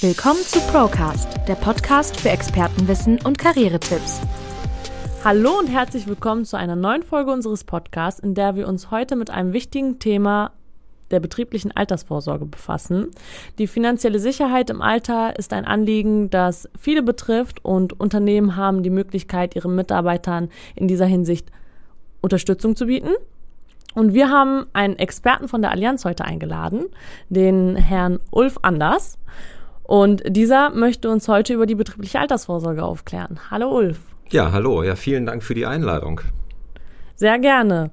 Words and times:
Willkommen 0.00 0.40
zu 0.40 0.58
Procast, 0.72 1.28
der 1.46 1.54
Podcast 1.54 2.20
für 2.20 2.30
Expertenwissen 2.30 3.20
und 3.24 3.38
Karrieretipps. 3.38 4.20
Hallo 5.22 5.56
und 5.60 5.68
herzlich 5.68 6.08
willkommen 6.08 6.44
zu 6.44 6.56
einer 6.56 6.74
neuen 6.74 7.04
Folge 7.04 7.30
unseres 7.30 7.62
Podcasts, 7.62 8.18
in 8.18 8.34
der 8.34 8.56
wir 8.56 8.66
uns 8.66 8.90
heute 8.90 9.14
mit 9.14 9.30
einem 9.30 9.52
wichtigen 9.52 10.00
Thema 10.00 10.50
der 11.12 11.20
betrieblichen 11.20 11.70
Altersvorsorge 11.70 12.46
befassen. 12.46 13.12
Die 13.58 13.68
finanzielle 13.68 14.18
Sicherheit 14.18 14.68
im 14.68 14.82
Alter 14.82 15.38
ist 15.38 15.52
ein 15.52 15.64
Anliegen, 15.64 16.28
das 16.28 16.68
viele 16.76 17.04
betrifft 17.04 17.64
und 17.64 18.00
Unternehmen 18.00 18.56
haben 18.56 18.82
die 18.82 18.90
Möglichkeit, 18.90 19.54
ihren 19.54 19.76
Mitarbeitern 19.76 20.48
in 20.74 20.88
dieser 20.88 21.06
Hinsicht 21.06 21.52
Unterstützung 22.20 22.74
zu 22.74 22.86
bieten. 22.86 23.10
Und 23.94 24.12
wir 24.12 24.28
haben 24.28 24.66
einen 24.72 24.98
Experten 24.98 25.48
von 25.48 25.62
der 25.62 25.70
Allianz 25.70 26.04
heute 26.04 26.24
eingeladen, 26.24 26.86
den 27.28 27.76
Herrn 27.76 28.18
Ulf 28.30 28.58
Anders. 28.62 29.18
Und 29.84 30.22
dieser 30.26 30.70
möchte 30.70 31.10
uns 31.10 31.28
heute 31.28 31.54
über 31.54 31.66
die 31.66 31.74
betriebliche 31.74 32.18
Altersvorsorge 32.18 32.82
aufklären. 32.82 33.38
Hallo 33.50 33.70
Ulf. 33.76 34.00
Ja, 34.30 34.50
hallo. 34.52 34.82
Ja, 34.82 34.96
vielen 34.96 35.26
Dank 35.26 35.42
für 35.42 35.54
die 35.54 35.66
Einladung. 35.66 36.20
Sehr 37.14 37.38
gerne. 37.38 37.90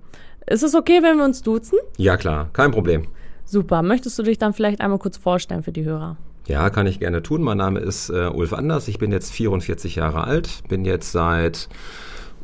Ist 0.47 0.63
es 0.63 0.73
okay, 0.73 1.03
wenn 1.03 1.17
wir 1.17 1.25
uns 1.25 1.43
duzen? 1.43 1.77
Ja, 1.97 2.17
klar, 2.17 2.49
kein 2.53 2.71
Problem. 2.71 3.07
Super. 3.45 3.83
Möchtest 3.83 4.17
du 4.17 4.23
dich 4.23 4.39
dann 4.39 4.53
vielleicht 4.53 4.81
einmal 4.81 4.97
kurz 4.97 5.17
vorstellen 5.17 5.61
für 5.61 5.71
die 5.71 5.83
Hörer? 5.83 6.17
Ja, 6.47 6.69
kann 6.69 6.87
ich 6.87 6.99
gerne 6.99 7.21
tun. 7.21 7.43
Mein 7.43 7.57
Name 7.57 7.79
ist 7.79 8.09
äh, 8.09 8.27
Ulf 8.27 8.53
Anders. 8.53 8.87
Ich 8.87 8.97
bin 8.97 9.11
jetzt 9.11 9.31
44 9.31 9.95
Jahre 9.95 10.23
alt, 10.23 10.63
bin 10.67 10.85
jetzt 10.85 11.11
seit 11.11 11.69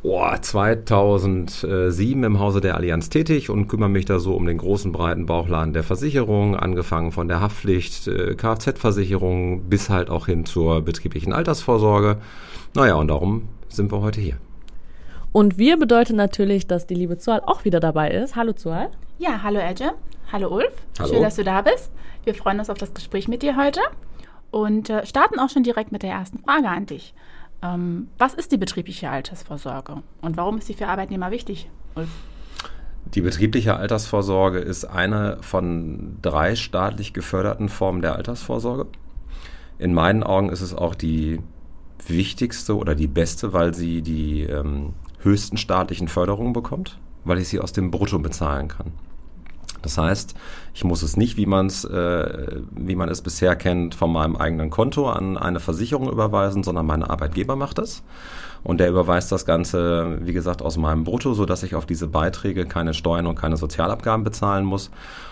oh, 0.03 0.35
2007 0.39 2.23
im 2.23 2.39
Hause 2.39 2.61
der 2.61 2.75
Allianz 2.75 3.09
tätig 3.09 3.49
und 3.49 3.67
kümmere 3.67 3.89
mich 3.89 4.05
da 4.05 4.19
so 4.19 4.35
um 4.35 4.45
den 4.45 4.57
großen 4.57 4.91
breiten 4.91 5.25
Bauchladen 5.25 5.73
der 5.73 5.83
Versicherung, 5.83 6.55
angefangen 6.55 7.11
von 7.11 7.27
der 7.27 7.41
Haftpflicht, 7.41 8.07
äh, 8.07 8.35
Kfz-Versicherung 8.35 9.63
bis 9.69 9.89
halt 9.89 10.09
auch 10.09 10.27
hin 10.27 10.45
zur 10.45 10.81
betrieblichen 10.81 11.33
Altersvorsorge. 11.33 12.17
Naja, 12.73 12.95
und 12.95 13.07
darum 13.07 13.49
sind 13.69 13.91
wir 13.91 14.01
heute 14.01 14.21
hier. 14.21 14.37
Und 15.31 15.57
wir 15.57 15.77
bedeutet 15.77 16.15
natürlich, 16.15 16.67
dass 16.67 16.87
die 16.87 16.95
liebe 16.95 17.17
Zual 17.17 17.41
auch 17.45 17.65
wieder 17.65 17.79
dabei 17.79 18.11
ist. 18.11 18.35
Hallo 18.35 18.53
Zual. 18.53 18.89
Ja, 19.19 19.43
hallo 19.43 19.59
Edge. 19.59 19.91
Hallo 20.31 20.53
Ulf. 20.53 20.73
Hallo. 20.99 21.13
Schön, 21.13 21.21
dass 21.21 21.35
du 21.35 21.43
da 21.43 21.61
bist. 21.61 21.91
Wir 22.23 22.33
freuen 22.33 22.59
uns 22.59 22.69
auf 22.69 22.77
das 22.77 22.93
Gespräch 22.93 23.27
mit 23.27 23.41
dir 23.41 23.55
heute 23.55 23.79
und 24.51 24.89
äh, 24.89 25.05
starten 25.05 25.39
auch 25.39 25.49
schon 25.49 25.63
direkt 25.63 25.91
mit 25.91 26.03
der 26.03 26.11
ersten 26.11 26.39
Frage 26.39 26.67
an 26.69 26.85
dich. 26.85 27.13
Ähm, 27.61 28.07
was 28.17 28.33
ist 28.33 28.51
die 28.51 28.57
betriebliche 28.57 29.09
Altersvorsorge 29.09 30.03
und 30.21 30.37
warum 30.37 30.59
ist 30.59 30.67
sie 30.67 30.73
für 30.73 30.87
Arbeitnehmer 30.87 31.31
wichtig, 31.31 31.69
Ulf? 31.95 32.09
Die 33.13 33.21
betriebliche 33.21 33.77
Altersvorsorge 33.77 34.59
ist 34.59 34.85
eine 34.85 35.37
von 35.41 36.17
drei 36.21 36.55
staatlich 36.55 37.13
geförderten 37.13 37.69
Formen 37.69 38.01
der 38.01 38.15
Altersvorsorge. 38.15 38.87
In 39.79 39.93
meinen 39.93 40.23
Augen 40.23 40.49
ist 40.49 40.61
es 40.61 40.73
auch 40.73 40.93
die 40.93 41.39
wichtigste 42.05 42.75
oder 42.75 42.95
die 42.95 43.07
beste, 43.07 43.53
weil 43.53 43.73
sie 43.73 44.01
die 44.01 44.43
ähm, 44.43 44.93
höchsten 45.19 45.57
staatlichen 45.57 46.07
Förderungen 46.07 46.53
bekommt, 46.53 46.99
weil 47.23 47.39
ich 47.39 47.47
sie 47.47 47.59
aus 47.59 47.71
dem 47.71 47.91
Brutto 47.91 48.19
bezahlen 48.19 48.67
kann. 48.67 48.91
Das 49.87 49.97
heißt, 49.97 50.35
ich 50.73 50.83
muss 50.83 51.01
es 51.01 51.15
nicht, 51.15 51.37
wie, 51.37 51.45
man's, 51.45 51.85
äh, 51.85 52.61
wie 52.71 52.95
man 52.97 53.07
es 53.07 53.21
bisher 53.21 53.55
kennt, 53.55 53.95
von 53.95 54.11
meinem 54.11 54.35
eigenen 54.35 54.69
Konto 54.69 55.09
an 55.09 55.37
eine 55.37 55.61
Versicherung 55.61 56.11
überweisen, 56.11 56.61
sondern 56.61 56.85
mein 56.85 57.03
Arbeitgeber 57.03 57.55
macht 57.55 57.77
das. 57.77 58.03
Und 58.65 58.81
der 58.81 58.89
überweist 58.89 59.31
das 59.31 59.45
Ganze, 59.45 60.19
wie 60.23 60.33
gesagt, 60.33 60.61
aus 60.61 60.75
meinem 60.75 61.05
Brutto, 61.05 61.33
sodass 61.33 61.63
ich 61.63 61.73
auf 61.73 61.85
diese 61.85 62.09
Beiträge 62.09 62.65
keine 62.65 62.93
Steuern 62.93 63.27
und 63.27 63.35
keine 63.35 63.55
Sozialabgaben 63.55 64.25
bezahlen 64.25 64.65
muss. 64.65 64.91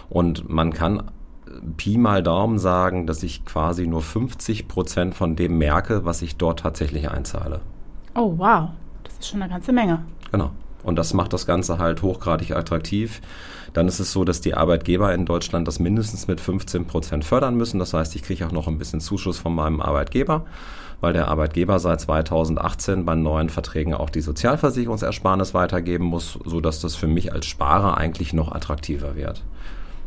Und 0.09 0.49
man 0.49 0.71
kann 0.71 1.03
Pi 1.75 1.97
mal 1.97 2.23
Daumen 2.23 2.57
sagen, 2.57 3.07
dass 3.07 3.23
ich 3.23 3.43
quasi 3.43 3.87
nur 3.87 4.01
50 4.01 4.69
Prozent 4.69 5.15
von 5.15 5.35
dem 5.35 5.57
merke, 5.57 6.05
was 6.05 6.21
ich 6.21 6.37
dort 6.37 6.59
tatsächlich 6.61 7.11
einzahle. 7.11 7.59
Oh, 8.15 8.35
wow. 8.37 8.69
Das 9.03 9.15
ist 9.15 9.27
schon 9.27 9.41
eine 9.41 9.51
ganze 9.51 9.73
Menge. 9.73 10.05
Genau. 10.31 10.51
Und 10.85 10.97
das 10.97 11.13
macht 11.13 11.33
das 11.33 11.47
Ganze 11.47 11.79
halt 11.79 12.03
hochgradig 12.03 12.51
attraktiv. 12.55 13.19
Dann 13.73 13.87
ist 13.87 13.99
es 13.99 14.11
so, 14.11 14.23
dass 14.23 14.39
die 14.39 14.53
Arbeitgeber 14.53 15.13
in 15.13 15.25
Deutschland 15.25 15.67
das 15.67 15.79
mindestens 15.79 16.27
mit 16.27 16.39
15 16.39 16.85
Prozent 16.85 17.25
fördern 17.25 17.55
müssen. 17.55 17.79
Das 17.79 17.93
heißt, 17.93 18.15
ich 18.15 18.21
kriege 18.21 18.45
auch 18.45 18.51
noch 18.51 18.67
ein 18.67 18.77
bisschen 18.77 19.01
Zuschuss 19.01 19.39
von 19.39 19.55
meinem 19.55 19.81
Arbeitgeber, 19.81 20.45
weil 21.01 21.13
der 21.13 21.27
Arbeitgeber 21.27 21.79
seit 21.79 22.01
2018 22.01 23.03
bei 23.03 23.15
neuen 23.15 23.49
Verträgen 23.49 23.95
auch 23.95 24.11
die 24.11 24.21
Sozialversicherungsersparnis 24.21 25.55
weitergeben 25.55 26.05
muss, 26.05 26.37
sodass 26.45 26.79
das 26.79 26.95
für 26.95 27.07
mich 27.07 27.33
als 27.33 27.47
Sparer 27.47 27.97
eigentlich 27.97 28.31
noch 28.31 28.51
attraktiver 28.51 29.15
wird. 29.15 29.43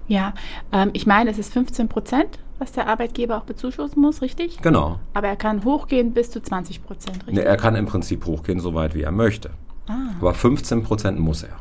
Ja, 0.06 0.32
ähm, 0.72 0.90
ich 0.92 1.06
meine, 1.06 1.30
es 1.30 1.38
ist 1.38 1.52
15 1.52 1.88
Prozent, 1.88 2.38
was 2.58 2.72
der 2.72 2.86
Arbeitgeber 2.86 3.36
auch 3.36 3.44
bezuschussen 3.44 4.00
muss, 4.00 4.22
richtig? 4.22 4.62
Genau. 4.62 5.00
Aber 5.12 5.26
er 5.26 5.36
kann 5.36 5.64
hochgehen 5.64 6.14
bis 6.14 6.30
zu 6.30 6.40
20 6.40 6.84
Prozent, 6.84 7.16
richtig? 7.26 7.34
Nee, 7.34 7.42
er 7.42 7.56
kann 7.56 7.74
im 7.74 7.86
Prinzip 7.86 8.24
hochgehen, 8.24 8.60
so 8.60 8.74
weit 8.74 8.94
wie 8.94 9.02
er 9.02 9.12
möchte. 9.12 9.50
Ah. 9.88 10.14
Aber 10.20 10.34
15 10.34 10.82
Prozent 10.82 11.18
muss 11.18 11.42
er. 11.42 11.56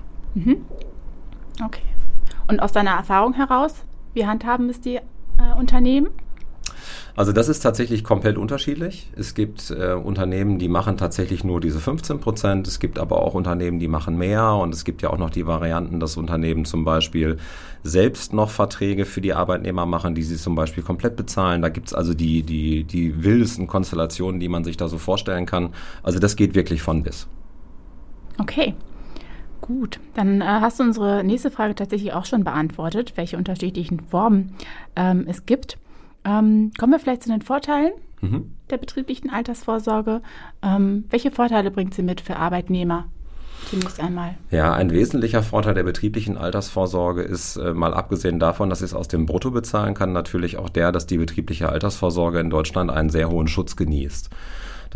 Okay. 1.64 1.82
Und 2.48 2.62
aus 2.62 2.72
deiner 2.72 2.92
Erfahrung 2.92 3.34
heraus, 3.34 3.84
wie 4.14 4.26
handhaben 4.26 4.70
es 4.70 4.80
die 4.82 4.96
äh, 4.96 5.02
Unternehmen? 5.58 6.10
Also 7.16 7.32
das 7.32 7.50
ist 7.50 7.62
tatsächlich 7.62 8.04
komplett 8.04 8.38
unterschiedlich. 8.38 9.10
Es 9.16 9.34
gibt 9.34 9.72
äh, 9.72 9.94
Unternehmen, 9.94 10.60
die 10.60 10.68
machen 10.68 10.98
tatsächlich 10.98 11.44
nur 11.44 11.60
diese 11.60 11.80
15 11.80 12.20
Prozent. 12.20 12.68
Es 12.68 12.80
gibt 12.80 13.00
aber 13.00 13.24
auch 13.24 13.34
Unternehmen, 13.34 13.80
die 13.80 13.88
machen 13.88 14.18
mehr. 14.18 14.54
Und 14.54 14.74
es 14.74 14.86
gibt 14.86 15.02
ja 15.02 15.10
auch 15.10 15.18
noch 15.18 15.32
die 15.32 15.48
Varianten, 15.48 16.00
dass 16.00 16.16
Unternehmen 16.16 16.64
zum 16.66 16.86
Beispiel 16.86 17.38
selbst 17.84 18.34
noch 18.34 18.52
Verträge 18.52 19.06
für 19.06 19.20
die 19.22 19.34
Arbeitnehmer 19.34 19.88
machen, 19.88 20.14
die 20.14 20.22
sie 20.22 20.38
zum 20.38 20.54
Beispiel 20.54 20.84
komplett 20.84 21.16
bezahlen. 21.16 21.64
Da 21.64 21.70
gibt's 21.70 21.94
also 21.94 22.14
die, 22.14 22.44
die, 22.44 22.84
die 22.84 23.24
wildesten 23.24 23.66
Konstellationen, 23.66 24.40
die 24.40 24.50
man 24.50 24.64
sich 24.64 24.78
da 24.78 24.88
so 24.88 25.00
vorstellen 25.00 25.48
kann. 25.48 25.70
Also 26.04 26.20
das 26.20 26.36
geht 26.36 26.54
wirklich 26.54 26.84
von 26.84 27.02
bis. 27.02 27.28
Okay. 28.38 28.76
Gut, 29.62 30.00
dann 30.14 30.42
äh, 30.42 30.46
hast 30.46 30.80
du 30.80 30.84
unsere 30.84 31.24
nächste 31.24 31.52
Frage 31.52 31.76
tatsächlich 31.76 32.14
auch 32.14 32.26
schon 32.26 32.44
beantwortet, 32.44 33.14
welche 33.16 33.38
unterschiedlichen 33.38 34.00
Formen 34.00 34.56
ähm, 34.96 35.26
es 35.28 35.46
gibt. 35.46 35.78
Ähm, 36.24 36.72
kommen 36.78 36.94
wir 36.94 37.00
vielleicht 37.00 37.24
zu 37.24 37.30
den 37.30 37.42
Vorteilen 37.42 37.92
Mhm. 38.22 38.52
der 38.72 38.78
betrieblichen 38.78 39.30
Altersvorsorge. 39.30 40.22
Ähm, 40.64 41.06
welche 41.10 41.30
Vorteile 41.32 41.70
bringt 41.70 41.94
sie 41.94 42.02
mit 42.02 42.20
für 42.22 42.38
Arbeitnehmer? 42.38 43.06
Zunächst 43.70 44.00
einmal. 44.00 44.36
Ja, 44.50 44.74
ein 44.74 44.92
wesentlicher 44.92 45.44
Vorteil 45.44 45.74
der 45.74 45.84
betrieblichen 45.84 46.38
Altersvorsorge 46.38 47.22
ist, 47.22 47.58
äh, 47.58 47.74
mal 47.74 47.94
abgesehen 47.94 48.40
davon, 48.40 48.70
dass 48.70 48.82
ich 48.82 48.86
es 48.88 48.94
aus 48.94 49.08
dem 49.08 49.26
Brutto 49.26 49.52
bezahlen 49.52 49.94
kann, 49.94 50.14
natürlich 50.14 50.58
auch 50.58 50.70
der, 50.70 50.92
dass 50.92 51.06
die 51.06 51.18
betriebliche 51.18 51.70
Altersvorsorge 51.70 52.40
in 52.40 52.50
Deutschland 52.50 52.90
einen 52.92 53.10
sehr 53.10 53.30
hohen 53.30 53.48
Schutz 53.48 53.76
genießt. 53.76 54.30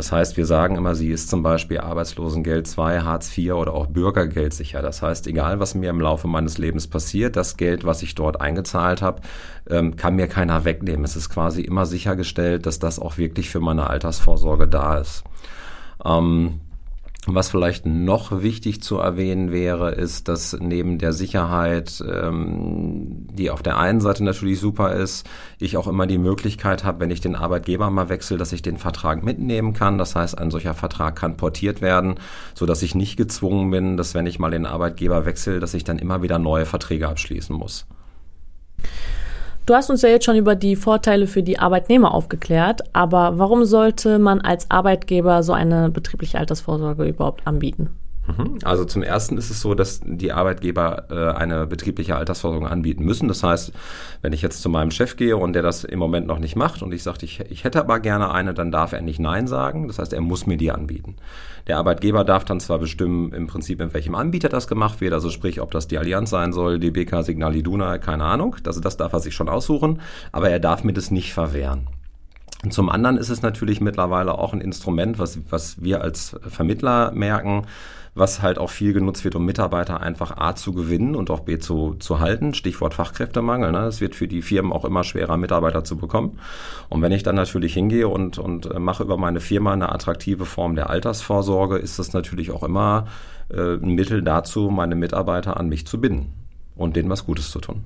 Das 0.01 0.11
heißt, 0.11 0.35
wir 0.35 0.47
sagen 0.47 0.77
immer, 0.77 0.95
sie 0.95 1.11
ist 1.11 1.29
zum 1.29 1.43
Beispiel 1.43 1.77
Arbeitslosengeld 1.77 2.65
2, 2.65 3.01
Hartz 3.01 3.37
IV 3.37 3.53
oder 3.53 3.75
auch 3.75 3.85
Bürgergeld 3.85 4.51
sicher. 4.51 4.81
Das 4.81 5.03
heißt, 5.03 5.27
egal 5.27 5.59
was 5.59 5.75
mir 5.75 5.91
im 5.91 6.01
Laufe 6.01 6.27
meines 6.27 6.57
Lebens 6.57 6.87
passiert, 6.87 7.35
das 7.35 7.55
Geld, 7.55 7.85
was 7.85 8.01
ich 8.01 8.15
dort 8.15 8.41
eingezahlt 8.41 9.03
habe, 9.03 9.21
ähm, 9.69 9.95
kann 9.97 10.15
mir 10.15 10.25
keiner 10.25 10.65
wegnehmen. 10.65 11.05
Es 11.05 11.15
ist 11.15 11.29
quasi 11.29 11.61
immer 11.61 11.85
sichergestellt, 11.85 12.65
dass 12.65 12.79
das 12.79 12.97
auch 12.97 13.19
wirklich 13.19 13.51
für 13.51 13.59
meine 13.59 13.91
Altersvorsorge 13.91 14.67
da 14.67 14.97
ist. 14.97 15.23
Ähm, 16.03 16.61
was 17.27 17.49
vielleicht 17.49 17.85
noch 17.85 18.41
wichtig 18.41 18.81
zu 18.81 18.97
erwähnen 18.97 19.51
wäre, 19.51 19.91
ist, 19.91 20.27
dass 20.27 20.57
neben 20.59 20.97
der 20.97 21.13
Sicherheit, 21.13 22.03
ähm, 22.11 23.27
die 23.31 23.51
auf 23.51 23.61
der 23.61 23.77
einen 23.77 24.01
Seite 24.01 24.23
natürlich 24.23 24.59
super 24.59 24.93
ist, 24.93 25.29
ich 25.59 25.77
auch 25.77 25.87
immer 25.87 26.07
die 26.07 26.17
Möglichkeit 26.17 26.83
habe, 26.83 26.99
wenn 26.99 27.11
ich 27.11 27.21
den 27.21 27.35
Arbeitgeber 27.35 27.91
mal 27.91 28.09
wechsle, 28.09 28.37
dass 28.37 28.53
ich 28.53 28.63
den 28.63 28.77
Vertrag 28.77 29.23
mitnehmen 29.23 29.73
kann. 29.73 29.99
Das 29.99 30.15
heißt, 30.15 30.39
ein 30.39 30.49
solcher 30.49 30.73
Vertrag 30.73 31.15
kann 31.15 31.37
portiert 31.37 31.81
werden, 31.81 32.15
so 32.55 32.65
dass 32.65 32.81
ich 32.81 32.95
nicht 32.95 33.17
gezwungen 33.17 33.69
bin, 33.69 33.97
dass 33.97 34.15
wenn 34.15 34.25
ich 34.25 34.39
mal 34.39 34.51
den 34.51 34.65
Arbeitgeber 34.65 35.25
wechsle, 35.25 35.59
dass 35.59 35.75
ich 35.75 35.83
dann 35.83 35.99
immer 35.99 36.23
wieder 36.23 36.39
neue 36.39 36.65
Verträge 36.65 37.07
abschließen 37.07 37.55
muss. 37.55 37.85
Du 39.65 39.75
hast 39.75 39.89
uns 39.89 40.01
ja 40.01 40.09
jetzt 40.09 40.25
schon 40.25 40.37
über 40.37 40.55
die 40.55 40.75
Vorteile 40.75 41.27
für 41.27 41.43
die 41.43 41.59
Arbeitnehmer 41.59 42.13
aufgeklärt, 42.13 42.81
aber 42.93 43.37
warum 43.37 43.63
sollte 43.63 44.17
man 44.17 44.41
als 44.41 44.69
Arbeitgeber 44.71 45.43
so 45.43 45.53
eine 45.53 45.89
betriebliche 45.89 46.39
Altersvorsorge 46.39 47.05
überhaupt 47.05 47.45
anbieten? 47.45 47.95
Mhm. 48.27 48.59
Also 48.63 48.85
zum 48.85 49.01
ersten 49.01 49.37
ist 49.37 49.49
es 49.49 49.61
so, 49.61 49.73
dass 49.73 50.01
die 50.03 50.31
Arbeitgeber 50.31 51.05
äh, 51.09 51.37
eine 51.37 51.65
betriebliche 51.65 52.15
Altersversorgung 52.15 52.67
anbieten 52.67 53.03
müssen. 53.03 53.27
Das 53.27 53.43
heißt, 53.43 53.73
wenn 54.21 54.33
ich 54.33 54.41
jetzt 54.41 54.61
zu 54.61 54.69
meinem 54.69 54.91
Chef 54.91 55.15
gehe 55.15 55.37
und 55.37 55.53
der 55.53 55.63
das 55.63 55.83
im 55.83 55.97
Moment 55.97 56.27
noch 56.27 56.39
nicht 56.39 56.55
macht 56.55 56.83
und 56.83 56.93
ich 56.93 57.01
sage, 57.03 57.19
ich, 57.23 57.39
ich 57.49 57.63
hätte 57.63 57.79
aber 57.79 57.99
gerne 57.99 58.31
eine, 58.31 58.53
dann 58.53 58.71
darf 58.71 58.93
er 58.93 59.01
nicht 59.01 59.19
Nein 59.19 59.47
sagen. 59.47 59.87
Das 59.87 59.97
heißt, 59.97 60.13
er 60.13 60.21
muss 60.21 60.45
mir 60.45 60.57
die 60.57 60.71
anbieten. 60.71 61.15
Der 61.67 61.77
Arbeitgeber 61.77 62.23
darf 62.23 62.45
dann 62.45 62.59
zwar 62.59 62.79
bestimmen, 62.79 63.33
im 63.33 63.47
Prinzip, 63.47 63.81
in 63.81 63.93
welchem 63.93 64.15
Anbieter 64.15 64.49
das 64.49 64.67
gemacht 64.67 65.01
wird, 65.01 65.13
also 65.13 65.29
sprich, 65.29 65.61
ob 65.61 65.71
das 65.71 65.87
die 65.87 65.97
Allianz 65.97 66.29
sein 66.29 66.53
soll, 66.53 66.79
die 66.79 66.91
BK 66.91 67.23
Signal 67.23 67.55
Iduna, 67.55 67.97
keine 67.97 68.25
Ahnung. 68.25 68.55
Also 68.65 68.81
das 68.81 68.97
darf 68.97 69.13
er 69.13 69.19
sich 69.19 69.33
schon 69.33 69.49
aussuchen, 69.49 70.01
aber 70.31 70.49
er 70.49 70.59
darf 70.59 70.83
mir 70.83 70.93
das 70.93 71.11
nicht 71.11 71.33
verwehren. 71.33 71.87
Und 72.63 72.73
zum 72.73 72.89
anderen 72.89 73.17
ist 73.17 73.29
es 73.29 73.41
natürlich 73.41 73.81
mittlerweile 73.81 74.37
auch 74.37 74.53
ein 74.53 74.61
Instrument, 74.61 75.17
was, 75.17 75.39
was 75.49 75.81
wir 75.81 76.01
als 76.01 76.35
Vermittler 76.47 77.11
merken, 77.11 77.65
was 78.13 78.41
halt 78.41 78.59
auch 78.59 78.69
viel 78.69 78.93
genutzt 78.93 79.23
wird, 79.23 79.35
um 79.35 79.45
Mitarbeiter 79.45 80.01
einfach 80.01 80.37
A 80.37 80.53
zu 80.53 80.73
gewinnen 80.73 81.15
und 81.15 81.31
auch 81.31 81.39
B 81.41 81.59
zu, 81.59 81.95
zu 81.95 82.19
halten. 82.19 82.53
Stichwort 82.53 82.93
Fachkräftemangel. 82.93 83.71
Ne? 83.71 83.85
Es 83.85 84.01
wird 84.01 84.15
für 84.15 84.27
die 84.27 84.41
Firmen 84.41 84.73
auch 84.73 84.83
immer 84.83 85.03
schwerer, 85.03 85.37
Mitarbeiter 85.37 85.83
zu 85.83 85.97
bekommen. 85.97 86.37
Und 86.89 87.01
wenn 87.01 87.13
ich 87.13 87.23
dann 87.23 87.35
natürlich 87.35 87.73
hingehe 87.73 88.09
und, 88.09 88.37
und 88.37 88.65
äh, 88.65 88.79
mache 88.79 89.03
über 89.03 89.17
meine 89.17 89.39
Firma 89.39 89.71
eine 89.73 89.91
attraktive 89.91 90.45
Form 90.45 90.75
der 90.75 90.89
Altersvorsorge, 90.89 91.77
ist 91.77 91.99
das 91.99 92.11
natürlich 92.11 92.51
auch 92.51 92.63
immer 92.63 93.07
äh, 93.49 93.75
ein 93.75 93.95
Mittel 93.95 94.21
dazu, 94.21 94.69
meine 94.69 94.95
Mitarbeiter 94.95 95.57
an 95.57 95.69
mich 95.69 95.87
zu 95.87 96.01
binden 96.01 96.33
und 96.75 96.97
denen 96.97 97.09
was 97.09 97.25
Gutes 97.25 97.49
zu 97.49 97.59
tun. 97.59 97.85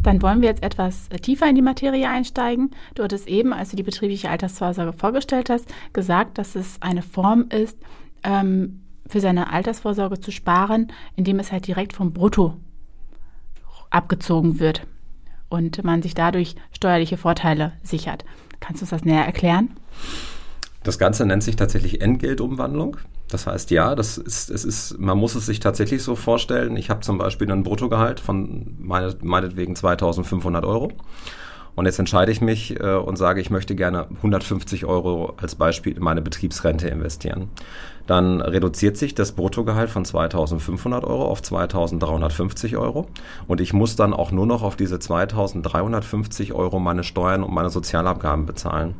Dann 0.00 0.20
wollen 0.20 0.42
wir 0.42 0.48
jetzt 0.48 0.62
etwas 0.62 1.08
äh, 1.08 1.18
tiefer 1.18 1.48
in 1.48 1.54
die 1.54 1.62
Materie 1.62 2.08
einsteigen. 2.08 2.70
Du 2.94 3.02
hattest 3.02 3.26
eben, 3.26 3.52
als 3.52 3.70
du 3.70 3.76
die 3.76 3.82
betriebliche 3.82 4.30
Altersvorsorge 4.30 4.92
vorgestellt 4.92 5.50
hast, 5.50 5.66
gesagt, 5.92 6.38
dass 6.38 6.54
es 6.54 6.80
eine 6.80 7.02
Form 7.02 7.46
ist, 7.48 7.78
ähm, 8.22 8.80
für 9.06 9.20
seine 9.20 9.52
Altersvorsorge 9.52 10.20
zu 10.20 10.30
sparen, 10.30 10.92
indem 11.16 11.38
es 11.38 11.52
halt 11.52 11.66
direkt 11.66 11.92
vom 11.92 12.12
Brutto 12.12 12.56
abgezogen 13.90 14.58
wird 14.58 14.86
und 15.48 15.84
man 15.84 16.02
sich 16.02 16.14
dadurch 16.14 16.56
steuerliche 16.72 17.16
Vorteile 17.16 17.72
sichert. 17.82 18.24
Kannst 18.60 18.80
du 18.80 18.84
uns 18.84 18.90
das 18.90 19.04
näher 19.04 19.24
erklären? 19.24 19.76
Das 20.84 20.98
Ganze 20.98 21.24
nennt 21.24 21.42
sich 21.42 21.56
tatsächlich 21.56 22.02
Entgeltumwandlung. 22.02 22.98
Das 23.28 23.46
heißt, 23.46 23.70
ja, 23.70 23.94
das 23.94 24.18
ist, 24.18 24.50
es 24.50 24.64
ist, 24.64 24.98
man 24.98 25.16
muss 25.16 25.34
es 25.34 25.46
sich 25.46 25.58
tatsächlich 25.58 26.02
so 26.02 26.14
vorstellen. 26.14 26.76
Ich 26.76 26.90
habe 26.90 27.00
zum 27.00 27.16
Beispiel 27.16 27.50
ein 27.50 27.62
Bruttogehalt 27.62 28.20
von 28.20 28.76
meine, 28.78 29.16
meinetwegen 29.22 29.74
2500 29.74 30.64
Euro. 30.64 30.92
Und 31.74 31.86
jetzt 31.86 31.98
entscheide 31.98 32.30
ich 32.30 32.40
mich 32.40 32.78
äh, 32.78 32.94
und 32.94 33.16
sage, 33.16 33.40
ich 33.40 33.50
möchte 33.50 33.74
gerne 33.74 34.06
150 34.16 34.84
Euro 34.84 35.34
als 35.40 35.54
Beispiel 35.54 35.96
in 35.96 36.02
meine 36.02 36.22
Betriebsrente 36.22 36.86
investieren. 36.88 37.48
Dann 38.06 38.42
reduziert 38.42 38.98
sich 38.98 39.14
das 39.14 39.32
Bruttogehalt 39.32 39.88
von 39.88 40.04
2500 40.04 41.02
Euro 41.04 41.24
auf 41.24 41.42
2350 41.42 42.76
Euro. 42.76 43.08
Und 43.48 43.62
ich 43.62 43.72
muss 43.72 43.96
dann 43.96 44.12
auch 44.12 44.30
nur 44.30 44.46
noch 44.46 44.62
auf 44.62 44.76
diese 44.76 44.98
2350 44.98 46.52
Euro 46.52 46.78
meine 46.78 47.02
Steuern 47.02 47.42
und 47.42 47.54
meine 47.54 47.70
Sozialabgaben 47.70 48.44
bezahlen. 48.44 48.94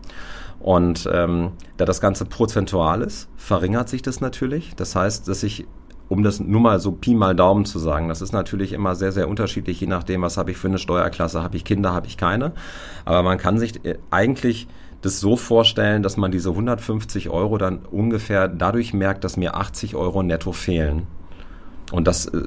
Und 0.65 1.07
ähm, 1.13 1.53
da 1.77 1.85
das 1.85 2.01
Ganze 2.01 2.25
prozentual 2.25 3.03
ist, 3.03 3.29
verringert 3.37 3.91
sich 3.91 4.01
das 4.01 4.23
natürlich. 4.23 4.75
Das 4.77 4.97
heißt, 4.97 5.29
dass 5.29 5.43
ich 5.43 5.67
um 6.09 6.23
das 6.23 6.41
nur 6.41 6.61
mal 6.61 6.81
so 6.81 6.93
Pi 6.93 7.15
mal 7.15 7.37
Daumen 7.37 7.67
zu 7.67 7.79
sagen, 7.79 8.09
das 8.09 8.23
ist 8.23 8.33
natürlich 8.33 8.73
immer 8.73 8.95
sehr, 8.95 9.13
sehr 9.13 9.29
unterschiedlich, 9.29 9.81
je 9.81 9.87
nachdem, 9.87 10.23
was 10.23 10.39
habe 10.39 10.53
ich 10.53 10.57
für 10.57 10.69
eine 10.69 10.79
Steuerklasse, 10.79 11.43
habe 11.43 11.59
ich 11.59 11.65
Kinder, 11.65 11.93
habe 11.93 12.07
ich 12.07 12.17
keine. 12.17 12.53
Aber 13.05 13.23
man 13.23 13.37
kann 13.37 13.59
sich 13.59 13.85
äh, 13.85 13.99
eigentlich 14.11 14.67
das 15.03 15.21
so 15.21 15.37
vorstellen, 15.37 16.03
dass 16.03 16.17
man 16.17 16.31
diese 16.31 16.49
150 16.49 17.29
Euro 17.29 17.59
dann 17.59 17.81
ungefähr 17.91 18.49
dadurch 18.49 18.95
merkt, 18.95 19.25
dass 19.25 19.37
mir 19.37 19.57
80 19.57 19.97
Euro 19.97 20.23
netto 20.23 20.53
fehlen. 20.53 21.07
Und 21.93 22.09
das 22.09 22.25
äh, 22.25 22.43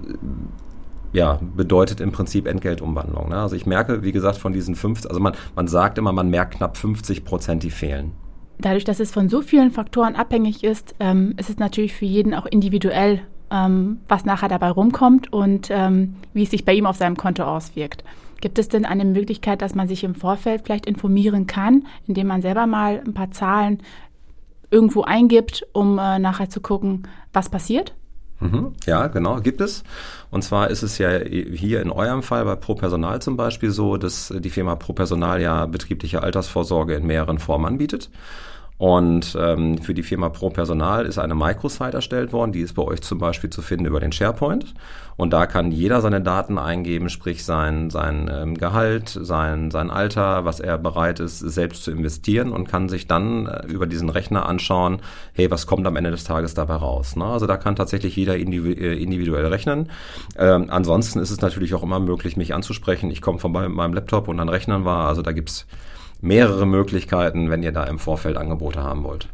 ja, 1.14 1.40
bedeutet 1.56 2.00
im 2.02 2.12
Prinzip 2.12 2.48
Entgeltumwandlung. 2.48 3.30
Ne? 3.30 3.38
Also 3.38 3.56
ich 3.56 3.66
merke, 3.66 4.04
wie 4.04 4.12
gesagt, 4.12 4.38
von 4.38 4.54
diesen 4.54 4.76
50, 4.76 5.10
also 5.10 5.22
man, 5.22 5.34
man 5.56 5.68
sagt 5.68 5.98
immer, 5.98 6.12
man 6.12 6.30
merkt 6.30 6.56
knapp 6.56 6.78
50 6.78 7.26
Prozent, 7.26 7.64
die 7.64 7.72
fehlen. 7.72 8.12
Dadurch, 8.60 8.84
dass 8.84 9.00
es 9.00 9.12
von 9.12 9.30
so 9.30 9.42
vielen 9.42 9.72
Faktoren 9.72 10.16
abhängig 10.16 10.64
ist, 10.64 10.96
ähm, 11.00 11.34
ist 11.38 11.50
es 11.50 11.58
natürlich 11.58 11.94
für 11.94 12.06
jeden 12.06 12.34
auch 12.34 12.46
individuell 12.46 13.22
ähm, 13.52 14.00
was 14.08 14.26
nachher 14.26 14.50
dabei 14.50 14.70
rumkommt 14.70 15.32
und 15.32 15.70
ähm, 15.70 16.16
wie 16.34 16.44
es 16.44 16.52
sich 16.52 16.66
bei 16.66 16.74
ihm 16.74 16.86
auf 16.86 16.98
seinem 16.98 17.18
Konto 17.18 17.44
auswirkt. 17.44 18.04
Gibt 18.42 18.60
es 18.60 18.68
denn 18.68 18.86
eine 18.86 19.06
Möglichkeit, 19.06 19.62
dass 19.62 19.74
man 19.74 19.88
sich 19.88 20.04
im 20.04 20.16
Vorfeld 20.16 20.64
vielleicht 20.66 20.86
informieren 20.86 21.48
kann, 21.48 21.86
indem 22.08 22.28
man 22.28 22.42
selber 22.42 22.68
mal 22.68 23.02
ein 23.06 23.14
paar 23.14 23.32
Zahlen 23.32 23.80
irgendwo 24.70 25.04
eingibt, 25.04 25.66
um 25.74 25.98
äh, 25.98 26.20
nachher 26.20 26.50
zu 26.50 26.62
gucken, 26.62 27.04
was 27.34 27.50
passiert? 27.50 27.96
Mhm, 28.40 28.74
ja, 28.86 29.08
genau, 29.08 29.40
gibt 29.40 29.62
es. 29.62 29.84
Und 30.30 30.44
zwar 30.44 30.70
ist 30.70 30.84
es 30.84 30.98
ja 31.00 31.10
hier 31.20 31.82
in 31.82 31.90
eurem 31.90 32.22
Fall 32.22 32.46
bei 32.46 32.56
Pro 32.56 32.76
Personal 32.76 33.22
zum 33.22 33.36
Beispiel 33.36 33.72
so, 33.72 33.98
dass 33.98 34.32
die 34.38 34.50
Firma 34.50 34.76
Pro 34.76 34.94
Personal 34.94 35.42
ja 35.42 35.66
betriebliche 35.66 36.22
Altersvorsorge 36.22 36.96
in 36.96 37.08
mehreren 37.08 37.40
Formen 37.40 37.66
anbietet. 37.66 38.10
Und 38.78 39.36
ähm, 39.40 39.80
für 39.80 39.96
die 39.96 40.04
Firma 40.04 40.30
Pro 40.30 40.52
Personal 40.52 41.06
ist 41.08 41.18
eine 41.18 41.34
Microsite 41.34 41.94
erstellt 41.94 42.32
worden. 42.32 42.52
Die 42.52 42.62
ist 42.62 42.74
bei 42.74 42.84
euch 42.84 43.02
zum 43.02 43.18
Beispiel 43.18 43.50
zu 43.50 43.64
finden 43.64 43.86
über 43.86 44.00
den 44.00 44.12
SharePoint. 44.12 44.76
Und 45.16 45.34
da 45.34 45.48
kann 45.48 45.72
jeder 45.72 46.00
seine 46.02 46.22
Daten 46.22 46.60
eingeben, 46.60 47.10
sprich 47.10 47.44
sein, 47.44 47.90
sein 47.90 48.30
ähm, 48.32 48.56
Gehalt, 48.56 49.18
sein, 49.20 49.72
sein 49.72 49.90
Alter, 49.90 50.46
was 50.46 50.60
er 50.60 50.78
bereit 50.78 51.20
ist, 51.20 51.40
selbst 51.40 51.84
zu 51.84 51.92
investieren 51.92 52.52
und 52.52 52.68
kann 52.68 52.88
sich 52.88 53.08
dann 53.08 53.48
äh, 53.48 53.66
über 53.66 53.88
diesen 53.88 54.10
Rechner 54.10 54.48
anschauen, 54.48 55.00
hey, 55.34 55.50
was 55.50 55.66
kommt 55.66 55.88
am 55.88 55.96
Ende 55.96 56.12
des 56.12 56.24
Tages 56.24 56.54
dabei 56.54 56.76
raus. 56.76 57.16
Ne? 57.16 57.26
Also 57.26 57.48
da 57.48 57.58
kann 57.58 57.76
tatsächlich 57.76 58.16
jeder 58.16 58.36
äh, 58.36 59.02
individuell 59.02 59.48
rechnen. 59.48 59.90
Ähm, 60.38 60.68
ansonsten 60.70 61.18
ist 61.18 61.32
es 61.32 61.42
natürlich 61.42 61.74
auch 61.74 61.82
immer 61.82 62.00
möglich, 62.00 62.38
mich 62.38 62.54
anzusprechen. 62.54 63.10
Ich 63.10 63.24
komme 63.24 63.40
mit 63.44 63.72
meinem 63.72 63.94
Laptop 63.96 64.28
und 64.28 64.38
dann 64.38 64.50
rechnen 64.50 64.86
wir. 64.86 65.08
Also 65.08 65.24
da 65.24 65.32
gibt's 65.32 65.66
mehrere 66.22 66.66
Möglichkeiten, 66.66 67.50
wenn 67.50 67.64
ihr 67.64 67.72
da 67.72 67.84
im 67.84 68.00
Vorfeld 68.00 68.38
Angebote 68.38 68.82
haben 68.82 69.04
wollt. 69.04 69.30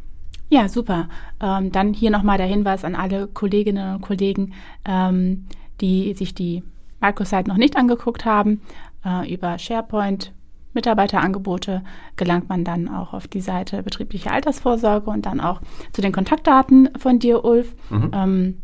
Ja, 0.50 0.68
super. 0.68 1.10
Ähm, 1.42 1.72
dann 1.72 1.94
hier 1.94 2.12
nochmal 2.12 2.38
der 2.38 2.48
Hinweis 2.48 2.86
an 2.86 2.96
alle 2.96 3.28
Kolleginnen 3.28 3.96
und 3.96 4.02
Kollegen, 4.02 4.54
ähm, 4.86 5.46
die 5.82 6.14
sich 6.14 6.36
die 6.36 6.64
Microsite 7.02 7.50
noch 7.50 7.58
nicht 7.58 7.76
angeguckt 7.76 8.26
haben. 8.26 8.62
Äh, 9.06 9.34
über 9.34 9.58
SharePoint 9.58 10.32
Mitarbeiterangebote 10.74 11.84
gelangt 12.16 12.50
man 12.50 12.64
dann 12.64 12.88
auch 12.88 13.14
auf 13.14 13.28
die 13.28 13.42
Seite 13.42 13.84
betriebliche 13.84 14.32
Altersvorsorge 14.32 15.10
und 15.10 15.26
dann 15.26 15.40
auch 15.40 15.62
zu 15.92 16.02
den 16.02 16.12
Kontaktdaten 16.12 16.90
von 16.98 17.20
dir, 17.20 17.46
Ulf. 17.46 17.76
Mhm. 17.90 18.12
Ähm, 18.14 18.58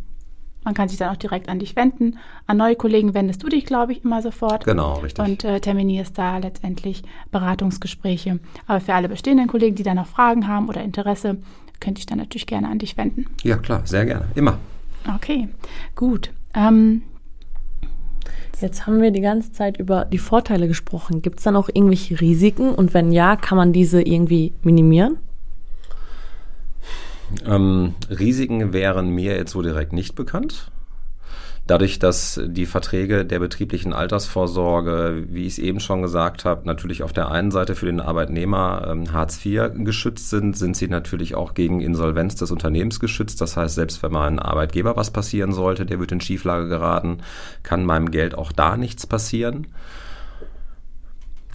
man 0.63 0.73
kann 0.73 0.89
sich 0.89 0.97
dann 0.97 1.09
auch 1.09 1.17
direkt 1.17 1.49
an 1.49 1.59
dich 1.59 1.75
wenden. 1.75 2.17
An 2.45 2.57
neue 2.57 2.75
Kollegen 2.75 3.13
wendest 3.13 3.41
du 3.43 3.47
dich, 3.47 3.65
glaube 3.65 3.93
ich, 3.93 4.03
immer 4.03 4.21
sofort. 4.21 4.65
Genau, 4.65 4.95
richtig. 4.95 5.25
Und 5.25 5.43
äh, 5.43 5.59
terminierst 5.59 6.17
da 6.17 6.37
letztendlich 6.37 7.03
Beratungsgespräche. 7.31 8.39
Aber 8.67 8.81
für 8.81 8.93
alle 8.93 9.09
bestehenden 9.09 9.47
Kollegen, 9.47 9.75
die 9.75 9.83
da 9.83 9.93
noch 9.93 10.07
Fragen 10.07 10.47
haben 10.47 10.67
oder 10.67 10.81
Interesse, 10.81 11.37
könnte 11.79 11.99
ich 11.99 12.05
dann 12.05 12.17
natürlich 12.17 12.47
gerne 12.47 12.67
an 12.67 12.79
dich 12.79 12.97
wenden. 12.97 13.25
Ja, 13.43 13.57
klar, 13.57 13.81
sehr 13.85 14.05
gerne. 14.05 14.25
Immer. 14.35 14.57
Okay, 15.15 15.47
gut. 15.95 16.31
Ähm, 16.53 17.03
Jetzt 18.61 18.85
haben 18.85 19.01
wir 19.01 19.11
die 19.11 19.21
ganze 19.21 19.53
Zeit 19.53 19.77
über 19.77 20.05
die 20.05 20.17
Vorteile 20.17 20.67
gesprochen. 20.67 21.21
Gibt 21.21 21.37
es 21.37 21.43
dann 21.45 21.55
auch 21.55 21.69
irgendwelche 21.73 22.19
Risiken? 22.19 22.73
Und 22.73 22.93
wenn 22.93 23.11
ja, 23.11 23.35
kann 23.35 23.57
man 23.57 23.71
diese 23.71 24.01
irgendwie 24.01 24.53
minimieren? 24.63 25.17
Ähm, 27.45 27.95
Risiken 28.09 28.73
wären 28.73 29.09
mir 29.09 29.35
jetzt 29.35 29.51
so 29.51 29.61
direkt 29.61 29.93
nicht 29.93 30.15
bekannt. 30.15 30.71
Dadurch, 31.69 31.99
dass 31.99 32.41
die 32.43 32.65
Verträge 32.65 33.25
der 33.25 33.37
betrieblichen 33.37 33.93
Altersvorsorge, 33.93 35.25
wie 35.29 35.45
ich 35.45 35.53
es 35.53 35.59
eben 35.59 35.79
schon 35.79 36.01
gesagt 36.01 36.43
habe, 36.43 36.65
natürlich 36.65 37.03
auf 37.03 37.13
der 37.13 37.29
einen 37.29 37.51
Seite 37.51 37.75
für 37.75 37.85
den 37.85 37.99
Arbeitnehmer 37.99 38.87
ähm, 38.89 39.13
Hartz 39.13 39.45
IV 39.45 39.69
geschützt 39.75 40.31
sind, 40.31 40.57
sind 40.57 40.75
sie 40.75 40.87
natürlich 40.87 41.35
auch 41.35 41.53
gegen 41.53 41.79
Insolvenz 41.79 42.33
des 42.33 42.49
Unternehmens 42.49 42.99
geschützt. 42.99 43.39
Das 43.39 43.55
heißt, 43.55 43.75
selbst 43.75 44.01
wenn 44.01 44.11
meinem 44.11 44.39
Arbeitgeber 44.39 44.95
was 44.95 45.11
passieren 45.11 45.51
sollte, 45.51 45.85
der 45.85 45.99
wird 45.99 46.11
in 46.11 46.21
Schieflage 46.21 46.69
geraten, 46.69 47.19
kann 47.61 47.85
meinem 47.85 48.09
Geld 48.09 48.33
auch 48.35 48.51
da 48.51 48.75
nichts 48.75 49.05
passieren. 49.05 49.67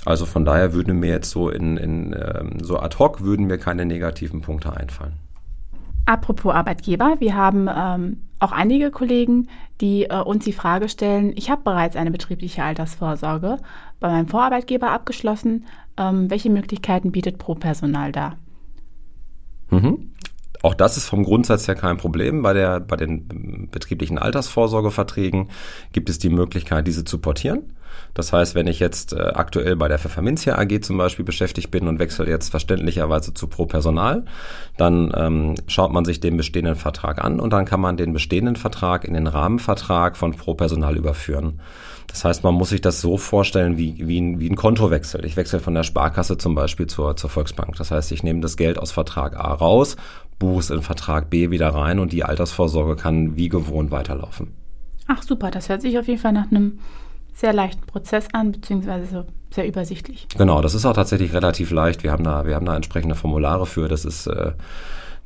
Also 0.04 0.26
von 0.26 0.44
daher 0.44 0.74
würden 0.74 1.00
mir 1.00 1.10
jetzt 1.10 1.30
so 1.30 1.48
in, 1.48 1.76
in 1.76 2.12
ähm, 2.12 2.62
so 2.62 2.78
ad 2.78 2.98
hoc 3.00 3.22
würden 3.22 3.46
mir 3.46 3.58
keine 3.58 3.84
negativen 3.84 4.42
Punkte 4.42 4.76
einfallen. 4.76 5.23
Apropos 6.06 6.52
Arbeitgeber, 6.54 7.16
wir 7.18 7.34
haben 7.34 7.68
ähm, 7.74 8.18
auch 8.38 8.52
einige 8.52 8.90
Kollegen, 8.90 9.48
die 9.80 10.04
äh, 10.04 10.20
uns 10.20 10.44
die 10.44 10.52
Frage 10.52 10.88
stellen, 10.88 11.32
ich 11.34 11.50
habe 11.50 11.62
bereits 11.62 11.96
eine 11.96 12.10
betriebliche 12.10 12.62
Altersvorsorge 12.62 13.58
bei 14.00 14.08
meinem 14.08 14.28
Vorarbeitgeber 14.28 14.90
abgeschlossen. 14.90 15.64
Ähm, 15.96 16.28
welche 16.30 16.50
Möglichkeiten 16.50 17.10
bietet 17.10 17.38
Pro-Personal 17.38 18.12
da? 18.12 18.36
Mhm. 19.70 20.10
Auch 20.62 20.74
das 20.74 20.96
ist 20.96 21.06
vom 21.06 21.24
Grundsatz 21.24 21.68
her 21.68 21.74
kein 21.74 21.96
Problem. 21.96 22.42
Bei, 22.42 22.52
der, 22.52 22.80
bei 22.80 22.96
den 22.96 23.28
betrieblichen 23.74 24.18
Altersvorsorgeverträgen 24.18 25.50
gibt 25.92 26.08
es 26.08 26.18
die 26.18 26.30
Möglichkeit, 26.30 26.86
diese 26.86 27.04
zu 27.04 27.18
portieren. 27.18 27.74
Das 28.14 28.32
heißt, 28.32 28.54
wenn 28.54 28.66
ich 28.66 28.78
jetzt 28.78 29.12
äh, 29.12 29.20
aktuell 29.20 29.76
bei 29.76 29.88
der 29.88 29.98
Pfefferminzia 29.98 30.56
AG 30.56 30.82
zum 30.82 30.96
Beispiel 30.96 31.24
beschäftigt 31.24 31.70
bin 31.70 31.88
und 31.88 31.98
wechsle 31.98 32.28
jetzt 32.28 32.48
verständlicherweise 32.48 33.34
zu 33.34 33.48
Pro 33.48 33.66
Personal, 33.66 34.24
dann 34.76 35.12
ähm, 35.16 35.54
schaut 35.66 35.92
man 35.92 36.04
sich 36.04 36.20
den 36.20 36.36
bestehenden 36.36 36.76
Vertrag 36.76 37.22
an 37.22 37.40
und 37.40 37.52
dann 37.52 37.64
kann 37.64 37.80
man 37.80 37.96
den 37.96 38.12
bestehenden 38.12 38.56
Vertrag 38.56 39.04
in 39.04 39.14
den 39.14 39.26
Rahmenvertrag 39.26 40.16
von 40.16 40.32
Pro 40.32 40.54
Personal 40.54 40.96
überführen. 40.96 41.60
Das 42.06 42.24
heißt, 42.24 42.44
man 42.44 42.54
muss 42.54 42.68
sich 42.68 42.80
das 42.80 43.00
so 43.00 43.16
vorstellen 43.16 43.76
wie, 43.76 43.96
wie, 44.06 44.20
ein, 44.20 44.38
wie 44.38 44.48
ein 44.48 44.54
Kontowechsel. 44.54 45.24
Ich 45.24 45.36
wechsle 45.36 45.58
von 45.58 45.74
der 45.74 45.82
Sparkasse 45.82 46.38
zum 46.38 46.54
Beispiel 46.54 46.86
zur, 46.86 47.16
zur 47.16 47.30
Volksbank. 47.30 47.74
Das 47.76 47.90
heißt, 47.90 48.12
ich 48.12 48.22
nehme 48.22 48.40
das 48.40 48.56
Geld 48.56 48.78
aus 48.78 48.92
Vertrag 48.92 49.36
A 49.36 49.52
raus, 49.52 49.96
buche 50.38 50.60
es 50.60 50.70
in 50.70 50.82
Vertrag 50.82 51.30
B 51.30 51.50
wieder 51.50 51.68
rein 51.68 51.98
und 51.98 52.12
die 52.12 52.24
Altersvorsorge 52.24 52.96
kann 52.96 53.36
wie 53.36 53.48
gewohnt 53.48 53.90
weiterlaufen. 53.90 54.52
Ach 55.06 55.22
super, 55.22 55.50
das 55.50 55.68
hört 55.68 55.82
sich 55.82 55.98
auf 55.98 56.08
jeden 56.08 56.20
Fall 56.20 56.32
nach 56.32 56.50
einem 56.50 56.78
sehr 57.34 57.52
leichten 57.52 57.84
Prozess 57.86 58.28
an, 58.32 58.52
beziehungsweise 58.52 59.06
so 59.06 59.24
sehr 59.50 59.66
übersichtlich. 59.66 60.26
Genau, 60.36 60.62
das 60.62 60.74
ist 60.74 60.86
auch 60.86 60.94
tatsächlich 60.94 61.32
relativ 61.32 61.70
leicht. 61.70 62.02
Wir 62.02 62.12
haben 62.12 62.24
da, 62.24 62.46
wir 62.46 62.54
haben 62.54 62.66
da 62.66 62.76
entsprechende 62.76 63.14
Formulare 63.14 63.66
für. 63.66 63.88
Das 63.88 64.04
ist 64.04 64.26
äh, 64.26 64.52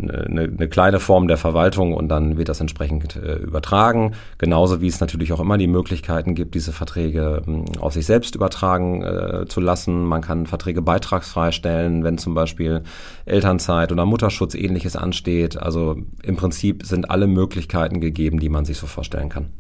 eine, 0.01 0.45
eine 0.45 0.69
kleine 0.69 1.01
Form 1.01 1.29
der 1.29 1.37
Verwaltung 1.37 1.93
und 1.93 2.09
dann 2.09 2.37
wird 2.37 2.49
das 2.49 2.61
entsprechend 2.61 3.17
äh, 3.17 3.37
übertragen. 3.37 4.13
Genauso 4.39 4.81
wie 4.81 4.87
es 4.87 5.01
natürlich 5.01 5.33
auch 5.33 5.41
immer 5.41 5.59
die 5.59 5.67
Möglichkeiten 5.67 6.35
gibt, 6.35 6.55
diese 6.55 6.73
Verträge 6.73 7.43
äh, 7.47 7.79
auf 7.79 7.95
sich 7.95 8.07
selbst 8.07 8.35
übertragen 8.35 9.03
äh, 9.03 9.47
zu 9.49 9.61
lassen. 9.61 10.05
Man 10.05 10.23
kann 10.23 10.47
Verträge 10.47 10.83
beitragsfrei 10.83 11.51
stellen, 11.53 12.05
wenn 12.05 12.19
zum 12.19 12.35
Beispiel 12.35 12.83
Elternzeit 13.25 13.93
oder 13.93 14.07
Mutterschutz 14.07 14.55
ähnliches 14.55 14.97
ansteht. 14.97 15.57
Also 15.57 15.97
im 16.23 16.37
Prinzip 16.37 16.85
sind 16.85 17.11
alle 17.11 17.27
Möglichkeiten 17.27 18.01
gegeben, 18.01 18.39
die 18.39 18.49
man 18.49 18.65
sich 18.65 18.79
so 18.79 18.87
vorstellen 18.87 19.29
kann. 19.29 19.51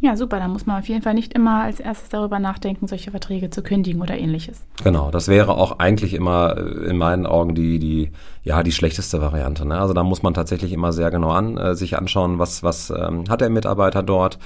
Ja, 0.00 0.16
super. 0.16 0.38
Dann 0.38 0.50
muss 0.50 0.64
man 0.64 0.78
auf 0.78 0.88
jeden 0.88 1.02
Fall 1.02 1.12
nicht 1.14 1.34
immer 1.34 1.62
als 1.62 1.78
erstes 1.78 2.08
darüber 2.08 2.38
nachdenken, 2.38 2.86
solche 2.86 3.10
Verträge 3.10 3.50
zu 3.50 3.62
kündigen 3.62 4.00
oder 4.00 4.16
ähnliches. 4.16 4.64
Genau, 4.82 5.10
das 5.10 5.28
wäre 5.28 5.56
auch 5.56 5.78
eigentlich 5.78 6.14
immer 6.14 6.56
äh, 6.56 6.88
in 6.88 6.96
meinen 6.96 7.26
Augen 7.26 7.54
die, 7.54 7.78
die, 7.78 8.10
ja, 8.42 8.62
die 8.62 8.72
schlechteste 8.72 9.20
Variante. 9.20 9.66
Ne? 9.66 9.78
Also 9.78 9.92
da 9.92 10.02
muss 10.02 10.22
man 10.22 10.32
tatsächlich 10.32 10.72
immer 10.72 10.92
sehr 10.92 11.10
genau 11.10 11.30
an, 11.30 11.58
äh, 11.58 11.74
sich 11.74 11.98
anschauen, 11.98 12.38
was, 12.38 12.62
was 12.62 12.90
ähm, 12.90 13.24
hat 13.28 13.42
der 13.42 13.50
Mitarbeiter 13.50 14.02
dort. 14.02 14.38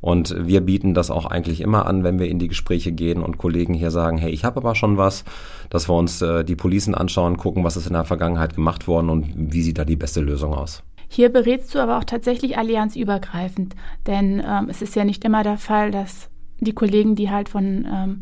Und 0.00 0.34
wir 0.46 0.62
bieten 0.62 0.94
das 0.94 1.10
auch 1.10 1.26
eigentlich 1.26 1.60
immer 1.60 1.86
an, 1.86 2.04
wenn 2.04 2.18
wir 2.18 2.28
in 2.28 2.38
die 2.38 2.48
Gespräche 2.48 2.90
gehen 2.90 3.22
und 3.22 3.36
Kollegen 3.36 3.74
hier 3.74 3.90
sagen, 3.90 4.16
hey, 4.16 4.30
ich 4.30 4.44
habe 4.44 4.58
aber 4.58 4.74
schon 4.74 4.96
was, 4.96 5.24
dass 5.68 5.88
wir 5.90 5.94
uns 5.94 6.22
äh, 6.22 6.42
die 6.42 6.56
Policen 6.56 6.94
anschauen, 6.94 7.36
gucken, 7.36 7.64
was 7.64 7.76
ist 7.76 7.86
in 7.86 7.92
der 7.92 8.04
Vergangenheit 8.04 8.54
gemacht 8.54 8.88
worden 8.88 9.10
und 9.10 9.26
wie 9.36 9.60
sieht 9.60 9.76
da 9.76 9.84
die 9.84 9.96
beste 9.96 10.20
Lösung 10.20 10.54
aus. 10.54 10.82
Hier 11.12 11.28
berätst 11.28 11.74
du 11.74 11.80
aber 11.80 11.98
auch 11.98 12.04
tatsächlich 12.04 12.56
allianzübergreifend, 12.56 13.74
denn 14.06 14.40
ähm, 14.46 14.68
es 14.70 14.80
ist 14.80 14.94
ja 14.94 15.04
nicht 15.04 15.24
immer 15.24 15.42
der 15.42 15.58
Fall, 15.58 15.90
dass 15.90 16.30
die 16.60 16.72
Kollegen, 16.72 17.16
die 17.16 17.30
halt 17.30 17.48
von 17.48 17.84
ähm, 17.92 18.20